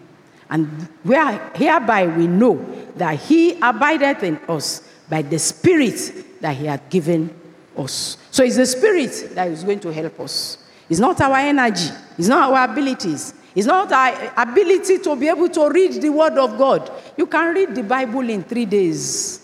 And 0.50 0.68
where, 1.04 1.52
hereby 1.56 2.08
we 2.08 2.28
know 2.28 2.56
that 2.96 3.20
he 3.20 3.60
abideth 3.62 4.24
in 4.24 4.38
us 4.48 4.88
by 5.10 5.22
the 5.22 5.40
Spirit 5.40 6.42
that 6.42 6.56
he 6.56 6.66
hath 6.66 6.90
given 6.90 7.34
us. 7.78 8.18
So 8.32 8.44
it's 8.44 8.58
the 8.58 8.66
Spirit 8.66 9.32
that 9.34 9.50
is 9.50 9.64
going 9.64 9.80
to 9.82 9.92
help 9.92 10.20
us. 10.20 10.60
It's 10.90 11.00
not 11.00 11.20
our 11.22 11.38
energy, 11.38 11.90
it's 12.18 12.28
not 12.28 12.52
our 12.52 12.72
abilities, 12.72 13.34
it's 13.56 13.68
not 13.68 13.90
our 13.92 14.34
ability 14.36 14.98
to 15.00 15.16
be 15.16 15.30
able 15.30 15.48
to 15.48 15.70
read 15.70 15.94
the 16.02 16.10
Word 16.10 16.34
of 16.34 16.58
God. 16.58 16.92
You 17.16 17.26
can 17.26 17.54
read 17.54 17.74
the 17.74 17.84
Bible 17.84 18.30
in 18.30 18.44
three 18.44 18.66
days. 18.66 19.40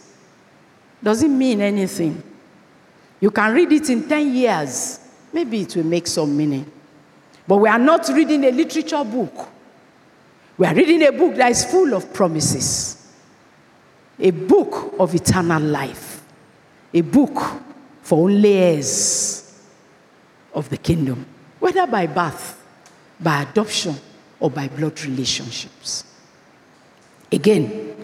Doesn't 1.02 1.36
mean 1.36 1.62
anything. 1.62 2.22
You 3.22 3.32
can 3.32 3.54
read 3.54 3.72
it 3.72 3.90
in 3.90 4.08
10 4.10 4.34
years. 4.36 5.00
Maybe 5.32 5.62
it 5.62 5.76
will 5.76 5.86
make 5.86 6.08
some 6.08 6.36
meaning. 6.36 6.70
But 7.48 7.58
we 7.58 7.70
are 7.70 7.80
not 7.80 8.10
reading 8.10 8.44
a 8.44 8.52
literature 8.52 9.04
book. 9.04 9.48
We 10.58 10.68
are 10.68 10.76
reading 10.76 11.04
a 11.04 11.12
book 11.12 11.36
that 11.36 11.52
is 11.52 11.64
full 11.66 11.94
of 11.94 12.14
promises, 12.14 13.12
a 14.20 14.32
book 14.32 14.94
of 15.00 15.16
eternal 15.16 15.62
life, 15.62 16.22
a 16.94 17.02
book 17.02 17.42
for 18.02 18.26
only 18.26 18.54
heirs 18.54 19.60
of 20.54 20.70
the 20.70 20.78
kingdom, 20.78 21.26
whether 21.60 21.88
by 21.88 22.08
birth, 22.08 22.61
by 23.22 23.44
adoption, 23.44 23.96
or 24.40 24.50
by 24.50 24.68
blood 24.68 25.00
relationships. 25.04 26.04
Again, 27.32 27.96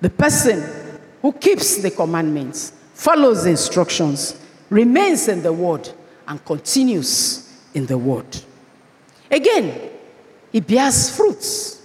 the 0.00 0.10
person 0.10 0.62
who 1.20 1.32
keeps 1.32 1.82
the 1.82 1.90
commandments, 1.90 2.72
follows 2.94 3.44
the 3.44 3.50
instructions, 3.50 4.40
remains 4.70 5.28
in 5.28 5.42
the 5.42 5.52
word, 5.52 5.88
and 6.26 6.44
continues 6.44 7.52
in 7.74 7.86
the 7.86 7.98
word. 7.98 8.26
Again, 9.30 9.90
he 10.50 10.60
bears 10.60 11.14
fruits. 11.14 11.82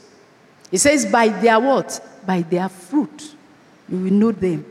He 0.72 0.78
says, 0.78 1.06
by 1.06 1.28
their 1.28 1.60
what? 1.60 2.00
By 2.26 2.42
their 2.42 2.70
fruit. 2.70 3.36
You 3.90 3.98
will 3.98 4.14
know 4.14 4.32
them. 4.32 4.66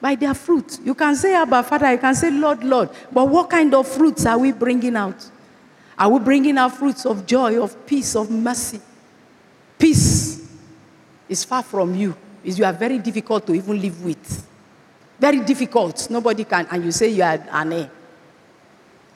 By 0.00 0.14
their 0.14 0.34
fruit. 0.34 0.78
You 0.84 0.94
can 0.94 1.16
say, 1.16 1.34
Abba, 1.34 1.62
Father, 1.62 1.92
you 1.92 1.98
can 1.98 2.14
say, 2.14 2.30
Lord, 2.30 2.62
Lord. 2.62 2.90
But 3.10 3.28
what 3.28 3.50
kind 3.50 3.74
of 3.74 3.88
fruits 3.88 4.26
are 4.26 4.38
we 4.38 4.52
bringing 4.52 4.96
out? 4.96 5.28
Are 6.00 6.08
we 6.08 6.18
bringing 6.18 6.56
out 6.56 6.74
fruits 6.74 7.04
of 7.04 7.26
joy, 7.26 7.62
of 7.62 7.86
peace, 7.86 8.16
of 8.16 8.30
mercy? 8.30 8.80
Peace 9.78 10.50
is 11.28 11.44
far 11.44 11.62
from 11.62 11.94
you. 11.94 12.16
Is 12.42 12.58
you 12.58 12.64
are 12.64 12.72
very 12.72 12.98
difficult 12.98 13.46
to 13.46 13.54
even 13.54 13.78
live 13.78 14.02
with. 14.02 14.48
Very 15.18 15.40
difficult. 15.40 16.08
Nobody 16.08 16.44
can. 16.44 16.66
And 16.70 16.82
you 16.86 16.90
say 16.90 17.10
you 17.10 17.22
are 17.22 17.38
an 17.52 17.74
heir. 17.74 17.90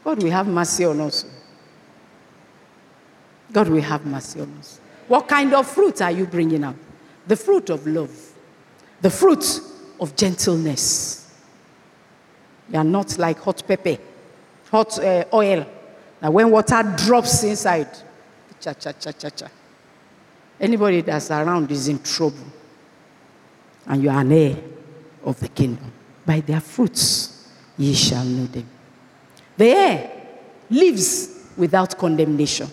God 0.05 0.23
will 0.23 0.31
have 0.31 0.47
mercy 0.47 0.85
on 0.85 1.01
us. 1.01 1.25
God 3.51 3.69
will 3.69 3.81
have 3.81 4.05
mercy 4.05 4.43
on 4.43 4.55
us. 4.59 4.79
What 5.09 5.27
kind 5.27 5.55
of 5.55 5.67
fruit 5.67 6.03
are 6.03 6.11
you 6.11 6.27
bringing 6.27 6.65
out? 6.65 6.77
The 7.27 7.37
fruit 7.37 7.71
of 7.71 7.87
love, 7.87 8.15
the 9.01 9.09
fruit 9.09 9.61
of 9.99 10.15
gentleness. 10.17 11.33
You 12.71 12.79
are 12.79 12.85
not 12.85 13.17
like 13.17 13.39
hot 13.39 13.63
pepper, 13.67 13.97
hot 14.71 14.99
uh, 14.99 15.25
oil. 15.33 15.67
Now, 16.25 16.31
when 16.31 16.51
water 16.51 16.83
drops 16.97 17.45
inside, 17.45 17.87
cha 18.59 18.73
cha 18.73 18.93
cha 18.93 19.13
cha 19.13 19.29
cha. 19.29 19.47
Anybody 20.59 21.03
that's 21.03 21.31
around 21.31 21.71
is 21.71 21.87
in 21.89 21.99
trouble. 21.99 22.47
And 23.85 24.03
you 24.03 24.09
are 24.09 24.23
an 24.23 24.33
heir 24.33 24.57
of 25.23 25.39
the 25.39 25.49
kingdom. 25.49 25.93
By 26.25 26.41
their 26.41 26.61
fruits 26.61 27.47
ye 27.77 27.93
shall 27.93 28.25
know 28.25 28.47
them. 28.47 28.67
The 29.59 29.67
heir 29.67 30.27
lives 30.71 31.45
without 31.59 31.99
condemnation. 31.99 32.69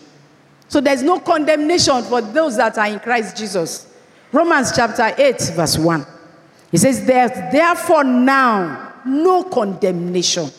So 0.69 0.79
there's 0.79 1.03
no 1.03 1.19
condemnation 1.19 2.03
for 2.03 2.21
those 2.21 2.55
that 2.55 2.77
are 2.77 2.87
in 2.87 3.01
Christ 3.01 3.35
Jesus. 3.35 3.93
Romans 4.31 4.71
chapter 4.73 5.13
8, 5.17 5.51
verse 5.55 5.77
1. 5.77 6.05
He 6.71 6.77
says, 6.77 7.05
There's 7.05 7.31
therefore 7.51 8.05
now 8.05 8.93
no 9.05 9.43
condemnation. 9.43 10.49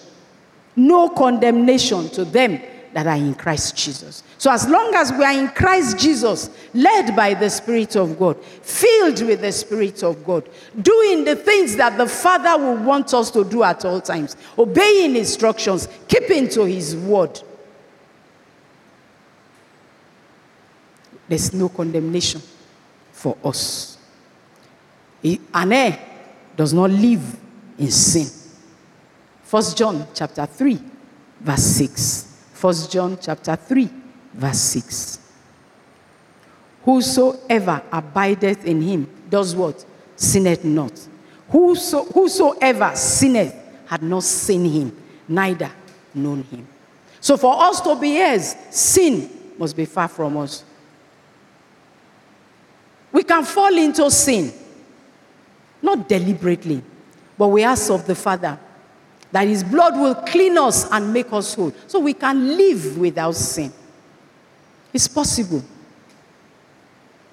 No 0.76 1.08
condemnation 1.08 2.10
to 2.10 2.26
them 2.26 2.60
that 2.92 3.06
are 3.06 3.16
in 3.16 3.34
Christ 3.34 3.76
Jesus. 3.76 4.22
So, 4.38 4.50
as 4.50 4.68
long 4.68 4.94
as 4.94 5.12
we 5.12 5.24
are 5.24 5.32
in 5.32 5.48
Christ 5.48 5.98
Jesus, 5.98 6.50
led 6.74 7.16
by 7.16 7.34
the 7.34 7.48
Spirit 7.48 7.96
of 7.96 8.18
God, 8.18 8.42
filled 8.44 9.22
with 9.22 9.40
the 9.40 9.52
Spirit 9.52 10.02
of 10.02 10.24
God, 10.24 10.48
doing 10.80 11.24
the 11.24 11.36
things 11.36 11.76
that 11.76 11.96
the 11.96 12.06
Father 12.06 12.62
will 12.62 12.76
want 12.76 13.14
us 13.14 13.30
to 13.30 13.44
do 13.44 13.62
at 13.62 13.84
all 13.84 14.00
times, 14.00 14.36
obeying 14.58 15.16
instructions, 15.16 15.88
keeping 16.06 16.48
to 16.50 16.64
His 16.64 16.94
word, 16.96 17.40
there's 21.28 21.54
no 21.54 21.68
condemnation 21.68 22.42
for 23.12 23.36
us. 23.44 23.96
An 25.54 25.98
does 26.56 26.74
not 26.74 26.90
live 26.90 27.38
in 27.78 27.90
sin. 27.90 28.26
First 29.44 29.78
John 29.78 30.06
chapter 30.12 30.44
3, 30.44 30.80
verse 31.40 31.62
6. 31.62 32.31
First 32.62 32.92
John 32.92 33.18
chapter 33.20 33.56
3, 33.56 33.90
verse 34.34 34.60
6. 34.60 35.18
Whosoever 36.84 37.82
abideth 37.90 38.64
in 38.64 38.80
him 38.80 39.08
does 39.28 39.56
what? 39.56 39.84
Sinneth 40.14 40.64
not. 40.64 40.92
Whoso, 41.48 42.04
whosoever 42.04 42.94
sinneth 42.94 43.52
had 43.86 44.04
not 44.04 44.22
seen 44.22 44.64
him, 44.64 44.96
neither 45.26 45.72
known 46.14 46.44
him. 46.44 46.64
So 47.20 47.36
for 47.36 47.64
us 47.64 47.80
to 47.80 47.96
be 47.96 48.18
heirs, 48.18 48.54
sin 48.70 49.28
must 49.58 49.74
be 49.74 49.84
far 49.84 50.06
from 50.06 50.36
us. 50.36 50.62
We 53.10 53.24
can 53.24 53.42
fall 53.42 53.76
into 53.76 54.08
sin, 54.08 54.52
not 55.82 56.08
deliberately, 56.08 56.80
but 57.36 57.48
we 57.48 57.64
ask 57.64 57.90
of 57.90 58.06
the 58.06 58.14
Father 58.14 58.56
that 59.32 59.48
His 59.48 59.64
blood 59.64 59.98
will 59.98 60.14
clean 60.14 60.56
us 60.58 60.90
and 60.90 61.12
make 61.12 61.32
us 61.32 61.54
whole 61.54 61.72
so 61.86 61.98
we 61.98 62.14
can 62.14 62.56
live 62.56 62.98
without 62.98 63.34
sin. 63.34 63.72
It's 64.92 65.08
possible. 65.08 65.62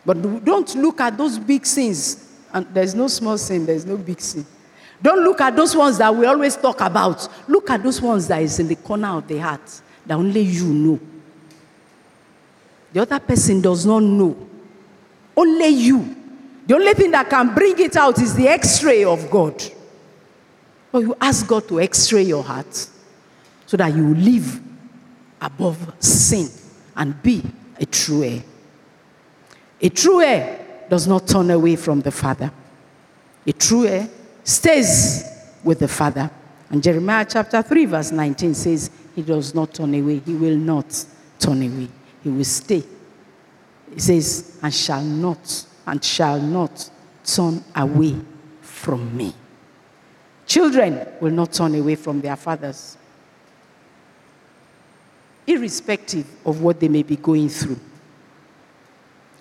But 0.05 0.43
don't 0.43 0.73
look 0.75 1.01
at 1.01 1.17
those 1.17 1.37
big 1.37 1.65
sins. 1.65 2.25
And 2.51 2.65
there's 2.73 2.95
no 2.95 3.07
small 3.07 3.37
sin, 3.37 3.65
there's 3.65 3.85
no 3.85 3.97
big 3.97 4.19
sin. 4.21 4.45
Don't 5.01 5.23
look 5.23 5.39
at 5.41 5.55
those 5.55 5.75
ones 5.75 5.97
that 5.97 6.13
we 6.13 6.25
always 6.25 6.57
talk 6.57 6.81
about. 6.81 7.27
Look 7.47 7.69
at 7.69 7.83
those 7.83 8.01
ones 8.01 8.27
that 8.27 8.41
is 8.41 8.59
in 8.59 8.67
the 8.67 8.75
corner 8.75 9.09
of 9.09 9.27
the 9.27 9.37
heart 9.37 9.81
that 10.05 10.15
only 10.15 10.41
you 10.41 10.65
know. 10.65 10.99
The 12.91 13.01
other 13.01 13.19
person 13.19 13.61
does 13.61 13.85
not 13.85 14.01
know. 14.01 14.35
Only 15.37 15.67
you. 15.67 16.15
The 16.65 16.75
only 16.75 16.93
thing 16.93 17.11
that 17.11 17.29
can 17.29 17.53
bring 17.53 17.79
it 17.79 17.95
out 17.95 18.19
is 18.19 18.35
the 18.35 18.47
x 18.47 18.83
ray 18.83 19.03
of 19.03 19.29
God. 19.29 19.61
But 20.91 20.99
you 20.99 21.15
ask 21.21 21.47
God 21.47 21.67
to 21.67 21.79
x 21.79 22.11
ray 22.11 22.23
your 22.23 22.43
heart 22.43 22.87
so 23.65 23.77
that 23.77 23.93
you 23.95 24.15
live 24.15 24.59
above 25.41 25.93
sin 26.03 26.49
and 26.95 27.21
be 27.21 27.43
a 27.79 27.85
true 27.85 28.23
heir. 28.23 28.43
A 29.81 29.89
true 29.89 30.21
heir 30.21 30.85
does 30.89 31.07
not 31.07 31.27
turn 31.27 31.51
away 31.51 31.75
from 31.75 32.01
the 32.01 32.11
Father. 32.11 32.51
A 33.45 33.53
true 33.53 33.85
heir 33.85 34.09
stays 34.43 35.23
with 35.63 35.79
the 35.79 35.87
Father. 35.87 36.29
And 36.69 36.83
Jeremiah 36.83 37.25
chapter 37.29 37.61
3, 37.61 37.85
verse 37.85 38.11
19 38.11 38.53
says, 38.53 38.91
He 39.15 39.21
does 39.21 39.55
not 39.55 39.73
turn 39.73 39.93
away. 39.95 40.19
He 40.19 40.33
will 40.33 40.57
not 40.57 41.05
turn 41.39 41.61
away. 41.61 41.87
He 42.23 42.29
will 42.29 42.43
stay 42.43 42.83
He 43.93 43.99
says, 43.99 44.59
and 44.61 44.73
shall 44.73 45.03
not, 45.03 45.65
and 45.87 46.03
shall 46.03 46.39
not 46.39 46.89
turn 47.23 47.63
away 47.75 48.15
from 48.61 49.15
me. 49.15 49.33
Children 50.49 51.05
will 51.21 51.31
not 51.31 51.53
turn 51.53 51.75
away 51.75 51.93
from 51.93 52.21
their 52.21 52.35
fathers, 52.35 52.97
irrespective 55.45 56.25
of 56.43 56.59
what 56.59 56.79
they 56.79 56.87
may 56.87 57.03
be 57.03 57.17
going 57.17 57.49
through. 57.49 57.79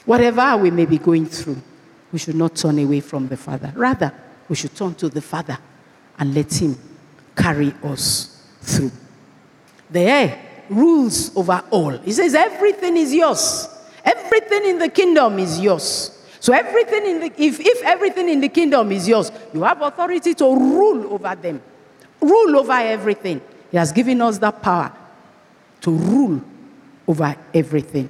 Whatever 0.04 0.58
we 0.58 0.70
may 0.70 0.84
be 0.84 0.98
going 0.98 1.24
through, 1.24 1.56
we 2.12 2.18
should 2.18 2.34
not 2.34 2.54
turn 2.54 2.78
away 2.78 3.00
from 3.00 3.26
the 3.26 3.38
Father. 3.38 3.72
Rather, 3.74 4.12
we 4.50 4.56
should 4.56 4.76
turn 4.76 4.94
to 4.96 5.08
the 5.08 5.22
Father 5.22 5.56
and 6.18 6.34
let 6.34 6.52
Him 6.52 6.76
carry 7.34 7.72
us 7.84 8.42
through. 8.60 8.92
The 9.88 10.00
heir 10.00 10.64
rules 10.68 11.34
over 11.34 11.64
all. 11.70 11.96
He 11.96 12.12
says, 12.12 12.34
Everything 12.34 12.98
is 12.98 13.14
yours. 13.14 13.66
Everything 14.04 14.66
in 14.66 14.78
the 14.78 14.90
kingdom 14.90 15.38
is 15.38 15.58
yours. 15.58 16.17
So 16.40 16.52
everything 16.52 17.06
in 17.06 17.20
the, 17.20 17.32
if, 17.36 17.60
if 17.60 17.82
everything 17.82 18.28
in 18.28 18.40
the 18.40 18.48
kingdom 18.48 18.92
is 18.92 19.08
yours, 19.08 19.32
you 19.52 19.62
have 19.62 19.82
authority 19.82 20.34
to 20.34 20.44
rule 20.44 21.12
over 21.12 21.34
them. 21.34 21.60
Rule 22.20 22.58
over 22.58 22.72
everything. 22.72 23.40
He 23.70 23.76
has 23.76 23.92
given 23.92 24.20
us 24.22 24.38
that 24.38 24.62
power 24.62 24.92
to 25.80 25.90
rule 25.90 26.40
over 27.06 27.36
everything. 27.52 28.08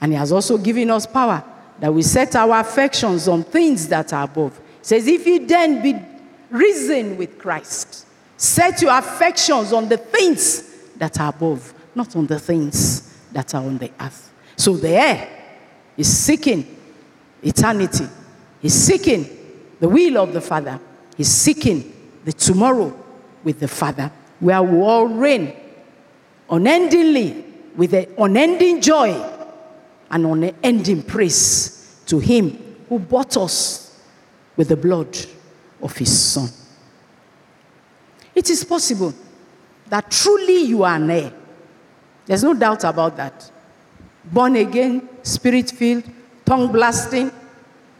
And 0.00 0.12
he 0.12 0.18
has 0.18 0.32
also 0.32 0.58
given 0.58 0.90
us 0.90 1.06
power 1.06 1.42
that 1.78 1.92
we 1.92 2.02
set 2.02 2.36
our 2.36 2.60
affections 2.60 3.28
on 3.28 3.44
things 3.44 3.88
that 3.88 4.12
are 4.12 4.24
above. 4.24 4.56
He 4.56 4.84
says, 4.84 5.06
if 5.06 5.26
you 5.26 5.46
then 5.46 5.82
be 5.82 5.94
risen 6.50 7.16
with 7.16 7.38
Christ, 7.38 8.06
set 8.36 8.80
your 8.82 8.96
affections 8.96 9.72
on 9.72 9.88
the 9.88 9.96
things 9.96 10.62
that 10.96 11.18
are 11.20 11.30
above, 11.30 11.72
not 11.94 12.14
on 12.16 12.26
the 12.26 12.38
things 12.38 13.18
that 13.32 13.54
are 13.54 13.62
on 13.62 13.78
the 13.78 13.90
earth. 14.00 14.32
So 14.56 14.76
the 14.76 14.90
heir 14.90 15.28
is 15.96 16.14
seeking 16.14 16.75
eternity. 17.46 18.08
He's 18.60 18.74
seeking 18.74 19.28
the 19.80 19.88
will 19.88 20.18
of 20.18 20.32
the 20.32 20.40
Father. 20.40 20.80
He's 21.16 21.28
seeking 21.28 21.92
the 22.24 22.32
tomorrow 22.32 22.96
with 23.44 23.60
the 23.60 23.68
Father, 23.68 24.10
where 24.40 24.62
we 24.62 24.78
all 24.78 25.06
reign 25.06 25.54
unendingly 26.50 27.44
with 27.76 27.92
an 27.94 28.06
unending 28.18 28.80
joy 28.80 29.12
and 30.10 30.26
unending 30.26 31.02
praise 31.02 32.02
to 32.06 32.18
Him 32.18 32.76
who 32.88 32.98
bought 32.98 33.36
us 33.36 34.00
with 34.56 34.68
the 34.68 34.76
blood 34.76 35.16
of 35.82 35.96
His 35.96 36.16
Son. 36.18 36.48
It 38.34 38.50
is 38.50 38.64
possible 38.64 39.14
that 39.88 40.10
truly 40.10 40.62
you 40.62 40.82
are 40.82 40.96
an 40.96 41.10
heir. 41.10 41.32
There's 42.26 42.42
no 42.42 42.54
doubt 42.54 42.84
about 42.84 43.16
that. 43.16 43.50
Born 44.24 44.56
again, 44.56 45.08
spirit 45.22 45.70
filled, 45.70 46.04
tongue 46.46 46.72
blasting, 46.72 47.30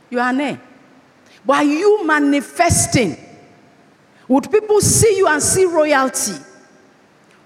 you 0.08 0.20
are 0.20 0.30
an 0.30 0.60
But 1.44 1.56
are 1.56 1.64
you 1.64 2.06
manifesting? 2.06 3.16
Would 4.28 4.50
people 4.50 4.80
see 4.80 5.18
you 5.18 5.28
and 5.28 5.42
see 5.42 5.64
royalty? 5.66 6.34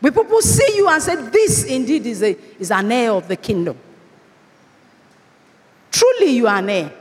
Would 0.03 0.15
people 0.15 0.41
see 0.41 0.77
you 0.77 0.89
and 0.89 1.03
say, 1.03 1.17
This 1.17 1.65
indeed 1.65 2.07
is, 2.07 2.23
a, 2.23 2.37
is 2.59 2.71
an 2.71 2.93
heir 2.93 3.13
of 3.13 3.27
the 3.27 3.37
kingdom? 3.37 3.77
Truly, 5.91 6.31
you 6.31 6.47
are 6.47 6.57
an 6.57 6.71
heir. 6.71 6.93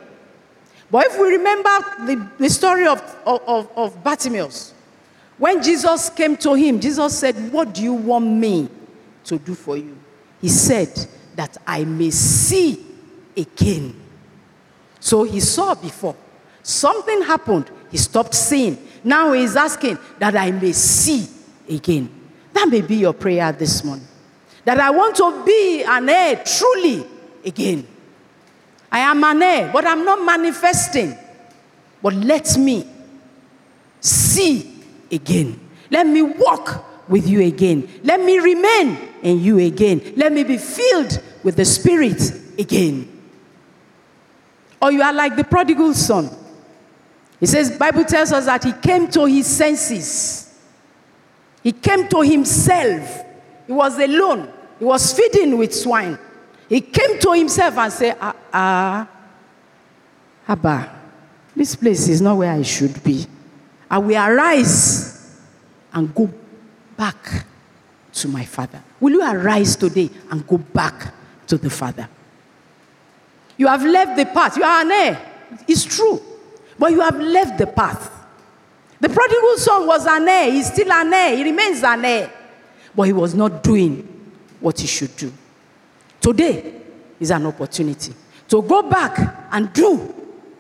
But 0.92 1.06
if 1.06 1.20
we 1.20 1.30
remember 1.30 1.70
the, 2.06 2.30
the 2.40 2.50
story 2.50 2.88
of, 2.88 3.02
of, 3.26 3.70
of 3.76 4.04
Bartimaeus, 4.04 4.74
when 5.38 5.62
Jesus 5.62 6.10
came 6.10 6.36
to 6.38 6.54
him, 6.56 6.80
Jesus 6.80 7.18
said, 7.18 7.36
What 7.54 7.74
do 7.74 7.84
you 7.84 7.94
want 7.94 8.26
me 8.26 8.70
to 9.26 9.38
do 9.38 9.56
for 9.56 9.78
you? 9.78 9.98
He 10.42 10.50
said, 10.50 10.90
That 11.36 11.58
I 11.66 11.86
may 11.86 12.10
see 12.10 12.89
again. 13.40 13.96
So 15.00 15.24
he 15.24 15.40
saw 15.40 15.76
before. 15.76 16.16
Something 16.62 17.22
happened. 17.22 17.72
He 17.90 17.98
stopped 17.98 18.36
seeing. 18.36 18.78
Now 19.04 19.32
he's 19.34 19.56
asking 19.56 19.98
that 20.20 20.36
I 20.36 20.52
may 20.52 20.74
see 20.74 21.28
again. 21.68 22.10
That 22.54 22.68
may 22.70 22.82
be 22.82 22.98
your 22.98 23.14
prayer 23.14 23.52
this 23.52 23.84
morning. 23.84 24.06
That 24.66 24.80
I 24.80 24.92
want 24.92 25.16
to 25.16 25.44
be 25.46 25.84
an 25.84 26.10
heir 26.10 26.44
truly 26.46 27.06
again. 27.46 27.88
I 28.92 29.00
am 29.00 29.24
an 29.24 29.42
heir, 29.42 29.70
but 29.72 29.86
I'm 29.86 30.04
not 30.04 30.24
manifesting. 30.24 31.16
But 32.02 32.14
let 32.14 32.58
me 32.58 32.88
see 34.02 34.84
again. 35.12 35.60
Let 35.90 36.08
me 36.08 36.22
walk 36.22 36.86
with 37.10 37.28
you 37.28 37.42
again. 37.42 37.88
Let 38.04 38.22
me 38.22 38.38
remain 38.40 38.98
in 39.24 39.40
you 39.42 39.60
again. 39.60 40.14
Let 40.16 40.32
me 40.32 40.44
be 40.44 40.58
filled 40.58 41.22
with 41.44 41.56
the 41.56 41.66
Spirit 41.66 42.22
again. 42.58 43.19
Or 44.82 44.92
you 44.92 45.02
are 45.02 45.14
like 45.14 45.36
the 45.36 45.44
prodigal 45.44 45.94
son. 45.94 46.30
He 47.40 47.46
says, 47.46 47.78
Bible 47.78 48.04
tells 48.04 48.32
us 48.32 48.46
that 48.46 48.64
he 48.64 48.74
came 48.74 49.10
to 49.12 49.26
his 49.26 49.48
senses. 49.48 50.60
He 51.64 51.72
came 51.72 52.08
to 52.10 52.22
himself. 52.22 53.26
He 53.68 53.74
was 53.74 53.98
alone. 53.98 54.52
He 54.78 54.86
was 54.86 55.14
feeding 55.14 55.58
with 55.58 55.74
swine. 55.74 56.18
He 56.68 56.82
came 56.82 57.20
to 57.20 57.34
himself 57.34 57.78
and 57.78 57.92
said, 57.92 58.18
Ah, 58.22 58.36
ah, 58.54 59.10
Abba, 60.48 61.00
this 61.56 61.76
place 61.76 62.08
is 62.08 62.22
not 62.22 62.38
where 62.38 62.52
I 62.52 62.62
should 62.62 63.04
be. 63.04 63.26
I 63.90 63.98
will 63.98 64.18
arise 64.18 65.40
and 65.94 66.14
go 66.14 66.32
back 66.96 67.46
to 68.14 68.28
my 68.28 68.46
father. 68.46 68.84
Will 69.00 69.12
you 69.14 69.24
arise 69.24 69.76
today 69.76 70.10
and 70.30 70.46
go 70.48 70.58
back 70.58 71.14
to 71.48 71.58
the 71.58 71.70
father? 71.70 72.08
You 73.60 73.68
have 73.68 73.84
left 73.84 74.16
the 74.16 74.26
path. 74.26 74.56
You 74.56 74.64
are 74.64 74.82
an 74.82 74.92
heir. 74.92 75.32
It's 75.68 75.84
true. 75.84 76.22
But 76.80 76.94
you 76.94 77.02
have 77.02 77.20
left 77.20 77.58
the 77.58 77.68
path. 77.68 78.10
The 79.02 79.10
prodigal 79.10 79.58
son 79.58 79.86
was 79.86 80.06
an 80.06 80.30
heir. 80.30 80.50
He's 80.50 80.72
still 80.72 80.90
an 80.94 81.14
heir. 81.14 81.36
He 81.36 81.44
remains 81.44 81.84
an 81.84 82.06
heir. 82.06 82.32
But 82.96 83.04
he 83.04 83.14
was 83.14 83.36
not 83.36 83.62
doing 83.62 84.32
what 84.62 84.80
he 84.80 84.88
should 84.88 85.14
do. 85.18 85.34
Today 86.22 86.74
is 87.20 87.32
an 87.32 87.46
opportunity 87.48 88.14
to 88.48 88.62
go 88.62 88.84
back 88.84 89.48
and 89.52 89.74
do 89.74 89.98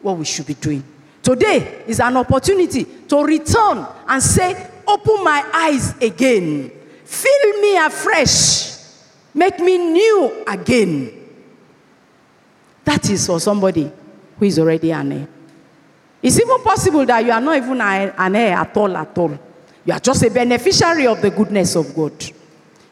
what 0.01 0.17
we 0.17 0.25
should 0.25 0.45
be 0.45 0.55
doing. 0.55 0.83
Today 1.23 1.83
is 1.87 2.01
an 2.01 2.17
opportunity 2.17 2.83
to 2.83 3.23
return 3.23 3.87
and 4.09 4.21
say, 4.21 4.71
Open 4.85 5.23
my 5.23 5.49
eyes 5.53 5.95
again. 6.01 6.69
Fill 7.05 7.61
me 7.61 7.77
afresh. 7.77 8.77
Make 9.33 9.59
me 9.59 9.77
new 9.77 10.43
again. 10.45 11.18
That 12.89 13.07
is 13.11 13.27
for 13.27 13.39
somebody 13.39 13.91
who 14.39 14.45
is 14.45 14.57
already 14.57 14.91
an 14.91 15.11
heir. 15.11 15.27
It's 16.23 16.39
even 16.41 16.63
possible 16.63 17.05
that 17.05 17.23
you 17.23 17.31
are 17.31 17.39
not 17.39 17.57
even 17.57 17.79
an 17.79 18.35
heir 18.35 18.57
at 18.57 18.75
all, 18.75 18.97
at 18.97 19.15
all. 19.15 19.37
You 19.85 19.93
are 19.93 19.99
just 19.99 20.23
a 20.23 20.31
beneficiary 20.31 21.05
of 21.05 21.21
the 21.21 21.29
goodness 21.29 21.75
of 21.75 21.93
God. 21.95 22.13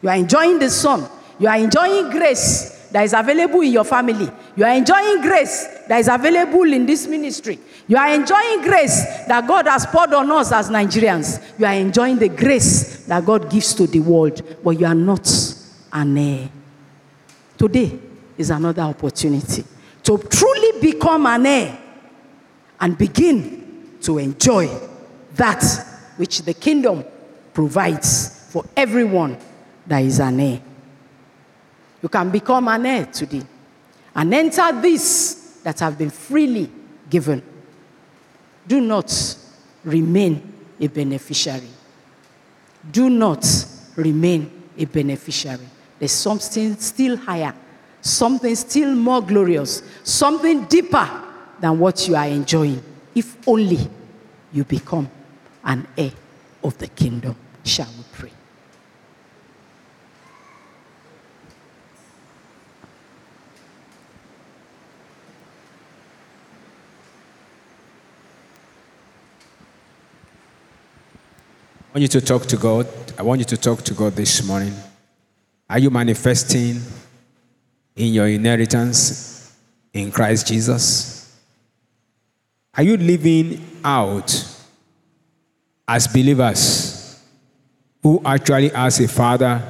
You 0.00 0.08
are 0.08 0.14
enjoying 0.14 0.60
the 0.60 0.70
Son. 0.70 1.04
You 1.40 1.48
are 1.48 1.58
enjoying 1.58 2.10
grace 2.10 2.88
that 2.92 3.02
is 3.02 3.12
available 3.12 3.60
in 3.62 3.72
your 3.72 3.82
family. 3.82 4.30
You 4.54 4.64
are 4.64 4.72
enjoying 4.76 5.20
grace 5.20 5.66
that 5.88 5.98
is 5.98 6.06
available 6.06 6.72
in 6.72 6.86
this 6.86 7.08
ministry. 7.08 7.58
You 7.88 7.96
are 7.96 8.14
enjoying 8.14 8.62
grace 8.62 9.02
that 9.26 9.48
God 9.48 9.66
has 9.66 9.84
poured 9.86 10.14
on 10.14 10.30
us 10.30 10.52
as 10.52 10.70
Nigerians. 10.70 11.58
You 11.58 11.66
are 11.66 11.74
enjoying 11.74 12.18
the 12.20 12.28
grace 12.28 13.04
that 13.06 13.26
God 13.26 13.50
gives 13.50 13.74
to 13.74 13.88
the 13.88 13.98
world, 13.98 14.40
but 14.62 14.78
you 14.78 14.86
are 14.86 14.94
not 14.94 15.28
an 15.92 16.16
heir. 16.16 16.48
Today 17.58 17.98
is 18.36 18.50
another 18.50 18.82
opportunity 18.82 19.64
to 20.08 20.16
truly 20.16 20.80
become 20.80 21.26
an 21.26 21.44
heir 21.44 21.78
and 22.80 22.96
begin 22.96 23.98
to 24.00 24.16
enjoy 24.16 24.66
that 25.34 25.62
which 26.16 26.40
the 26.42 26.54
kingdom 26.54 27.04
provides 27.52 28.48
for 28.50 28.64
everyone 28.74 29.36
that 29.86 29.98
is 29.98 30.18
an 30.18 30.40
heir. 30.40 30.62
You 32.02 32.08
can 32.08 32.30
become 32.30 32.68
an 32.68 32.86
heir 32.86 33.04
today 33.04 33.42
and 34.14 34.32
enter 34.32 34.80
this 34.80 35.60
that 35.62 35.78
have 35.80 35.98
been 35.98 36.08
freely 36.08 36.70
given. 37.10 37.42
Do 38.66 38.80
not 38.80 39.12
remain 39.84 40.54
a 40.80 40.86
beneficiary. 40.86 41.68
Do 42.90 43.10
not 43.10 43.46
remain 43.94 44.50
a 44.78 44.86
beneficiary. 44.86 45.68
There's 45.98 46.12
something 46.12 46.76
still 46.76 47.18
higher 47.18 47.54
something 48.00 48.54
still 48.54 48.94
more 48.94 49.22
glorious, 49.22 49.82
something 50.02 50.64
deeper 50.64 51.08
than 51.60 51.78
what 51.78 52.06
you 52.08 52.16
are 52.16 52.26
enjoying, 52.26 52.82
if 53.14 53.36
only 53.46 53.78
you 54.52 54.64
become 54.64 55.10
an 55.64 55.86
heir 55.96 56.12
of 56.62 56.76
the 56.78 56.88
kingdom. 56.88 57.36
Shall 57.64 57.86
we 57.86 58.04
pray? 58.12 58.32
I 71.80 72.00
want 72.00 72.02
you 72.02 72.08
to 72.08 72.20
talk 72.20 72.46
to 72.46 72.56
God. 72.56 72.86
I 73.18 73.22
want 73.22 73.40
you 73.40 73.44
to 73.46 73.56
talk 73.56 73.82
to 73.82 73.94
God 73.94 74.14
this 74.14 74.44
morning. 74.44 74.74
Are 75.68 75.78
you 75.78 75.90
manifesting 75.90 76.80
in 77.98 78.14
your 78.14 78.26
inheritance 78.26 79.54
in 79.92 80.10
Christ 80.10 80.46
Jesus? 80.46 81.36
Are 82.74 82.82
you 82.82 82.96
living 82.96 83.62
out 83.84 84.30
as 85.86 86.06
believers 86.06 87.20
who 88.02 88.20
actually 88.24 88.68
has 88.68 89.00
a 89.00 89.08
father 89.08 89.62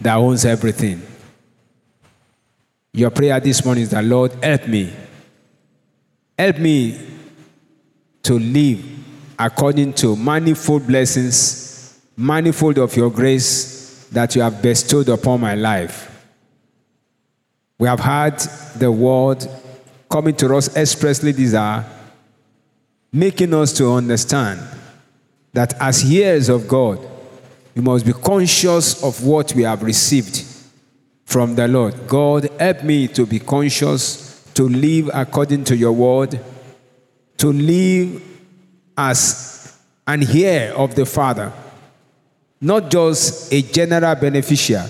that 0.00 0.16
owns 0.16 0.44
everything. 0.44 1.00
Your 2.92 3.10
prayer 3.10 3.38
this 3.40 3.64
morning 3.64 3.84
is 3.84 3.90
that, 3.90 4.04
Lord, 4.04 4.32
help 4.42 4.66
me. 4.66 4.92
Help 6.38 6.58
me 6.58 7.08
to 8.22 8.38
live 8.38 8.84
according 9.38 9.92
to 9.94 10.16
manifold 10.16 10.86
blessings, 10.86 12.00
manifold 12.16 12.78
of 12.78 12.96
your 12.96 13.10
grace 13.10 14.08
that 14.10 14.34
you 14.34 14.42
have 14.42 14.60
bestowed 14.60 15.08
upon 15.08 15.40
my 15.40 15.54
life. 15.54 16.11
We 17.82 17.88
have 17.88 17.98
had 17.98 18.38
the 18.76 18.92
word 18.92 19.44
coming 20.08 20.36
to 20.36 20.54
us 20.54 20.76
expressly 20.76 21.32
these 21.32 21.52
are 21.52 21.84
making 23.12 23.52
us 23.54 23.72
to 23.72 23.90
understand 23.90 24.60
that 25.52 25.74
as 25.80 26.08
heirs 26.08 26.48
of 26.48 26.68
God, 26.68 27.00
we 27.74 27.82
must 27.82 28.06
be 28.06 28.12
conscious 28.12 29.02
of 29.02 29.26
what 29.26 29.52
we 29.56 29.64
have 29.64 29.82
received 29.82 30.44
from 31.24 31.56
the 31.56 31.66
Lord. 31.66 32.06
God, 32.06 32.48
help 32.56 32.84
me 32.84 33.08
to 33.08 33.26
be 33.26 33.40
conscious, 33.40 34.44
to 34.54 34.68
live 34.68 35.10
according 35.12 35.64
to 35.64 35.76
your 35.76 35.90
word, 35.90 36.38
to 37.38 37.52
live 37.52 38.22
as 38.96 39.76
an 40.06 40.22
heir 40.22 40.72
of 40.76 40.94
the 40.94 41.04
Father, 41.04 41.52
not 42.60 42.92
just 42.92 43.52
a 43.52 43.60
general 43.60 44.14
beneficiary, 44.14 44.88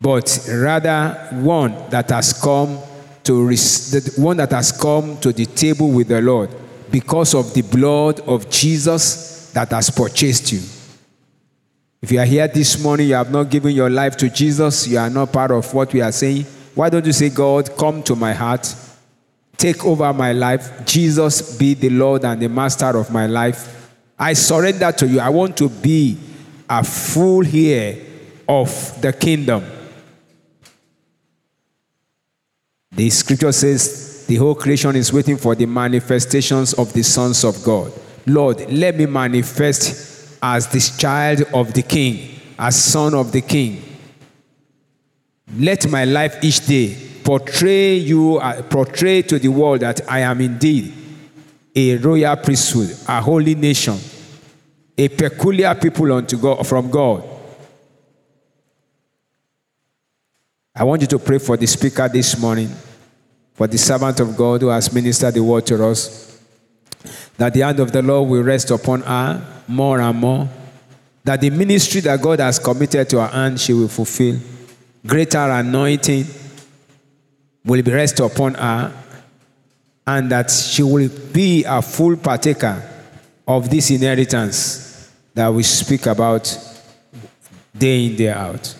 but 0.00 0.46
rather 0.50 1.28
one 1.32 1.72
that 1.90 2.10
has 2.10 2.32
come 2.32 2.78
to 3.24 3.48
the 3.48 4.12
one 4.18 4.36
that 4.36 4.52
has 4.52 4.70
come 4.72 5.18
to 5.18 5.32
the 5.32 5.46
table 5.46 5.90
with 5.90 6.08
the 6.08 6.20
Lord 6.20 6.50
because 6.90 7.34
of 7.34 7.52
the 7.54 7.62
blood 7.62 8.20
of 8.20 8.48
Jesus 8.48 9.50
that 9.52 9.70
has 9.70 9.90
purchased 9.90 10.52
you. 10.52 10.60
If 12.02 12.12
you 12.12 12.20
are 12.20 12.24
here 12.24 12.46
this 12.46 12.82
morning, 12.82 13.08
you 13.08 13.14
have 13.14 13.32
not 13.32 13.50
given 13.50 13.74
your 13.74 13.90
life 13.90 14.16
to 14.18 14.30
Jesus, 14.30 14.86
you 14.86 14.98
are 14.98 15.10
not 15.10 15.32
part 15.32 15.50
of 15.50 15.72
what 15.74 15.92
we 15.92 16.02
are 16.02 16.12
saying. 16.12 16.44
Why 16.74 16.88
don't 16.88 17.04
you 17.04 17.12
say, 17.12 17.30
God, 17.30 17.76
come 17.76 18.02
to 18.04 18.14
my 18.14 18.32
heart, 18.32 18.72
take 19.56 19.84
over 19.84 20.12
my 20.12 20.32
life. 20.32 20.84
Jesus, 20.86 21.56
be 21.56 21.74
the 21.74 21.90
Lord 21.90 22.24
and 22.24 22.40
the 22.40 22.48
master 22.48 22.96
of 22.96 23.10
my 23.10 23.26
life. 23.26 23.90
I 24.18 24.34
surrender 24.34 24.92
to 24.92 25.08
you. 25.08 25.20
I 25.20 25.30
want 25.30 25.56
to 25.56 25.68
be 25.68 26.18
a 26.68 26.84
full 26.84 27.44
heir 27.46 27.98
of 28.48 29.00
the 29.00 29.12
kingdom. 29.12 29.64
The 32.96 33.10
scripture 33.10 33.52
says 33.52 34.26
the 34.26 34.36
whole 34.36 34.54
creation 34.54 34.96
is 34.96 35.12
waiting 35.12 35.36
for 35.36 35.54
the 35.54 35.66
manifestations 35.66 36.72
of 36.72 36.92
the 36.94 37.02
sons 37.02 37.44
of 37.44 37.62
God. 37.62 37.92
Lord, 38.26 38.72
let 38.72 38.96
me 38.96 39.04
manifest 39.04 40.38
as 40.42 40.66
this 40.68 40.96
child 40.96 41.42
of 41.52 41.74
the 41.74 41.82
king, 41.82 42.40
as 42.58 42.82
son 42.82 43.14
of 43.14 43.32
the 43.32 43.42
king. 43.42 43.82
Let 45.58 45.88
my 45.90 46.06
life 46.06 46.42
each 46.42 46.66
day 46.66 46.96
portray 47.22 47.96
you, 47.96 48.38
uh, 48.38 48.62
portray 48.62 49.22
to 49.22 49.38
the 49.38 49.48
world 49.48 49.80
that 49.80 50.10
I 50.10 50.20
am 50.20 50.40
indeed 50.40 50.92
a 51.74 51.98
royal 51.98 52.36
priesthood, 52.36 52.96
a 53.06 53.20
holy 53.20 53.54
nation, 53.54 53.98
a 54.96 55.08
peculiar 55.08 55.74
people 55.74 56.10
unto 56.14 56.38
God 56.38 56.66
from 56.66 56.90
God. 56.90 57.22
I 60.78 60.84
want 60.84 61.00
you 61.00 61.08
to 61.08 61.18
pray 61.18 61.38
for 61.38 61.56
the 61.56 61.66
speaker 61.66 62.06
this 62.06 62.38
morning, 62.38 62.70
for 63.56 63.66
the 63.66 63.78
servant 63.78 64.20
of 64.20 64.36
God 64.36 64.60
who 64.60 64.68
has 64.68 64.92
ministered 64.92 65.32
the 65.34 65.42
word 65.42 65.66
to 65.66 65.82
us, 65.86 66.38
that 67.38 67.54
the 67.54 67.60
hand 67.60 67.80
of 67.80 67.90
the 67.90 68.02
Lord 68.02 68.28
will 68.28 68.42
rest 68.42 68.70
upon 68.70 69.00
her 69.00 69.62
more 69.66 70.00
and 70.00 70.18
more. 70.18 70.48
That 71.24 71.40
the 71.40 71.50
ministry 71.50 72.02
that 72.02 72.20
God 72.20 72.38
has 72.38 72.58
committed 72.58 73.08
to 73.10 73.20
her 73.20 73.26
hand, 73.26 73.58
she 73.58 73.72
will 73.72 73.88
fulfill. 73.88 74.38
Greater 75.06 75.38
anointing 75.38 76.26
will 77.64 77.82
be 77.82 77.90
rest 77.90 78.20
upon 78.20 78.54
her, 78.54 78.92
and 80.06 80.30
that 80.30 80.50
she 80.50 80.82
will 80.82 81.08
be 81.32 81.64
a 81.64 81.80
full 81.80 82.16
partaker 82.16 82.82
of 83.48 83.70
this 83.70 83.90
inheritance 83.90 85.10
that 85.34 85.48
we 85.48 85.62
speak 85.62 86.06
about 86.06 86.58
day 87.76 88.06
in, 88.06 88.16
day 88.16 88.30
out. 88.30 88.74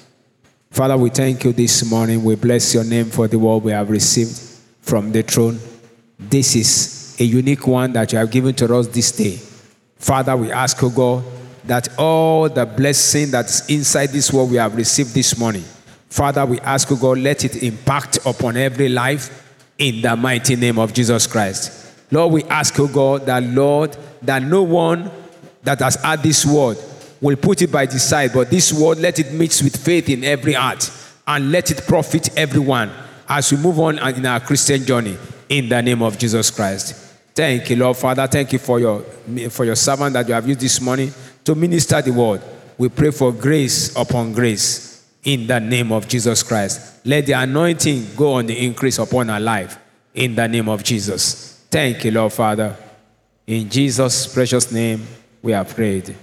Father, 0.71 0.97
we 0.97 1.09
thank 1.09 1.45
you 1.45 1.53
this 1.53 1.91
morning. 1.91 2.23
We 2.23 2.35
bless 2.37 2.75
your 2.75 2.85
name 2.85 3.07
for 3.07 3.27
the 3.27 3.39
word 3.39 3.63
we 3.63 3.73
have 3.73 3.89
received 3.89 4.46
from 4.87 5.11
the 5.11 5.23
throne. 5.23 5.59
This 6.19 6.55
is 6.55 7.17
a 7.19 7.25
unique 7.25 7.67
one 7.67 7.93
that 7.93 8.13
you 8.13 8.19
have 8.19 8.31
given 8.31 8.55
to 8.55 8.75
us 8.75 8.87
this 8.87 9.11
day. 9.11 9.37
Father, 9.97 10.37
we 10.37 10.53
ask, 10.53 10.81
O 10.83 10.89
God, 10.89 11.25
that 11.65 11.89
all 11.99 12.49
the 12.49 12.65
blessing 12.65 13.33
that's 13.33 13.69
inside 13.69 14.11
this 14.11 14.33
world 14.33 14.51
we 14.51 14.57
have 14.59 14.77
received 14.77 15.13
this 15.13 15.37
morning, 15.37 15.65
Father, 16.09 16.47
we 16.47 16.61
ask, 16.61 16.91
O 16.93 16.97
God, 16.97 17.19
let 17.19 17.45
it 17.45 17.65
impact 17.65 18.19
upon 18.25 18.57
every 18.57 18.89
life 18.89 19.55
in 19.77 20.01
the 20.01 20.15
mighty 20.15 20.55
name 20.55 20.79
of 20.79 20.93
Jesus 20.93 21.27
Christ. 21.27 21.95
Lord, 22.13 22.33
we 22.33 22.45
ask, 22.45 22.79
O 22.79 22.87
God, 22.87 23.27
that 23.27 23.43
Lord, 23.43 23.97
that 24.23 24.43
no 24.43 24.63
one 24.63 25.11
that 25.65 25.81
has 25.81 25.97
had 25.97 26.23
this 26.23 26.47
word 26.47 26.79
will 27.21 27.37
put 27.37 27.61
it 27.61 27.73
by 27.73 27.87
the 27.87 27.99
side, 27.99 28.33
but 28.33 28.51
this 28.51 28.73
word, 28.73 28.99
let 28.99 29.19
it 29.19 29.33
mix 29.33 29.63
with 29.63 29.77
faith 29.77 30.09
in 30.09 30.23
every 30.23 30.53
heart 30.53 30.93
and 31.27 31.51
let 31.51 31.73
it 31.73 31.85
profit 31.89 32.39
everyone 32.39 32.93
as 33.29 33.51
we 33.53 33.59
move 33.59 33.79
on 33.81 33.99
in 33.99 34.27
our 34.27 34.41
Christian 34.41 34.85
journey 34.85 35.17
in 35.49 35.69
the 35.69 35.81
name 35.81 36.03
of 36.03 36.19
Jesus 36.19 36.51
Christ. 36.51 36.95
Thank 37.35 37.69
you, 37.71 37.77
Lord 37.77 37.97
Father. 37.97 38.27
Thank 38.27 38.53
you 38.53 38.59
for 38.59 38.81
your, 38.81 39.01
for 39.51 39.65
your 39.65 39.77
servant 39.77 40.15
that 40.15 40.27
you 40.27 40.35
have 40.35 40.49
used 40.49 40.61
this 40.61 40.81
morning 40.81 41.13
to 41.45 41.55
minister 41.55 42.01
the 42.01 42.13
word. 42.13 42.43
We 42.79 42.89
pray 42.89 43.11
for 43.11 43.33
grace 43.33 43.95
upon 43.97 44.33
grace 44.33 45.07
in 45.25 45.47
the 45.47 45.61
name 45.61 45.93
of 45.93 46.09
Jesus 46.09 46.43
Christ. 46.43 47.05
Let 47.05 47.27
the 47.27 47.33
anointing 47.33 48.15
go 48.17 48.35
on 48.35 48.47
the 48.47 48.65
increase 48.65 48.99
upon 48.99 49.29
our 49.31 49.41
life 49.41 49.79
in 50.15 50.35
the 50.35 50.49
name 50.49 50.69
of 50.69 50.83
Jesus. 50.83 51.65
Thank 51.71 52.05
you, 52.05 52.13
Lord 52.13 52.33
Father. 52.33 52.77
In 53.47 53.69
Jesus' 53.69 54.33
precious 54.33 54.73
name, 54.73 55.07
we 55.43 55.53
have 55.53 55.75
prayed. 55.75 56.17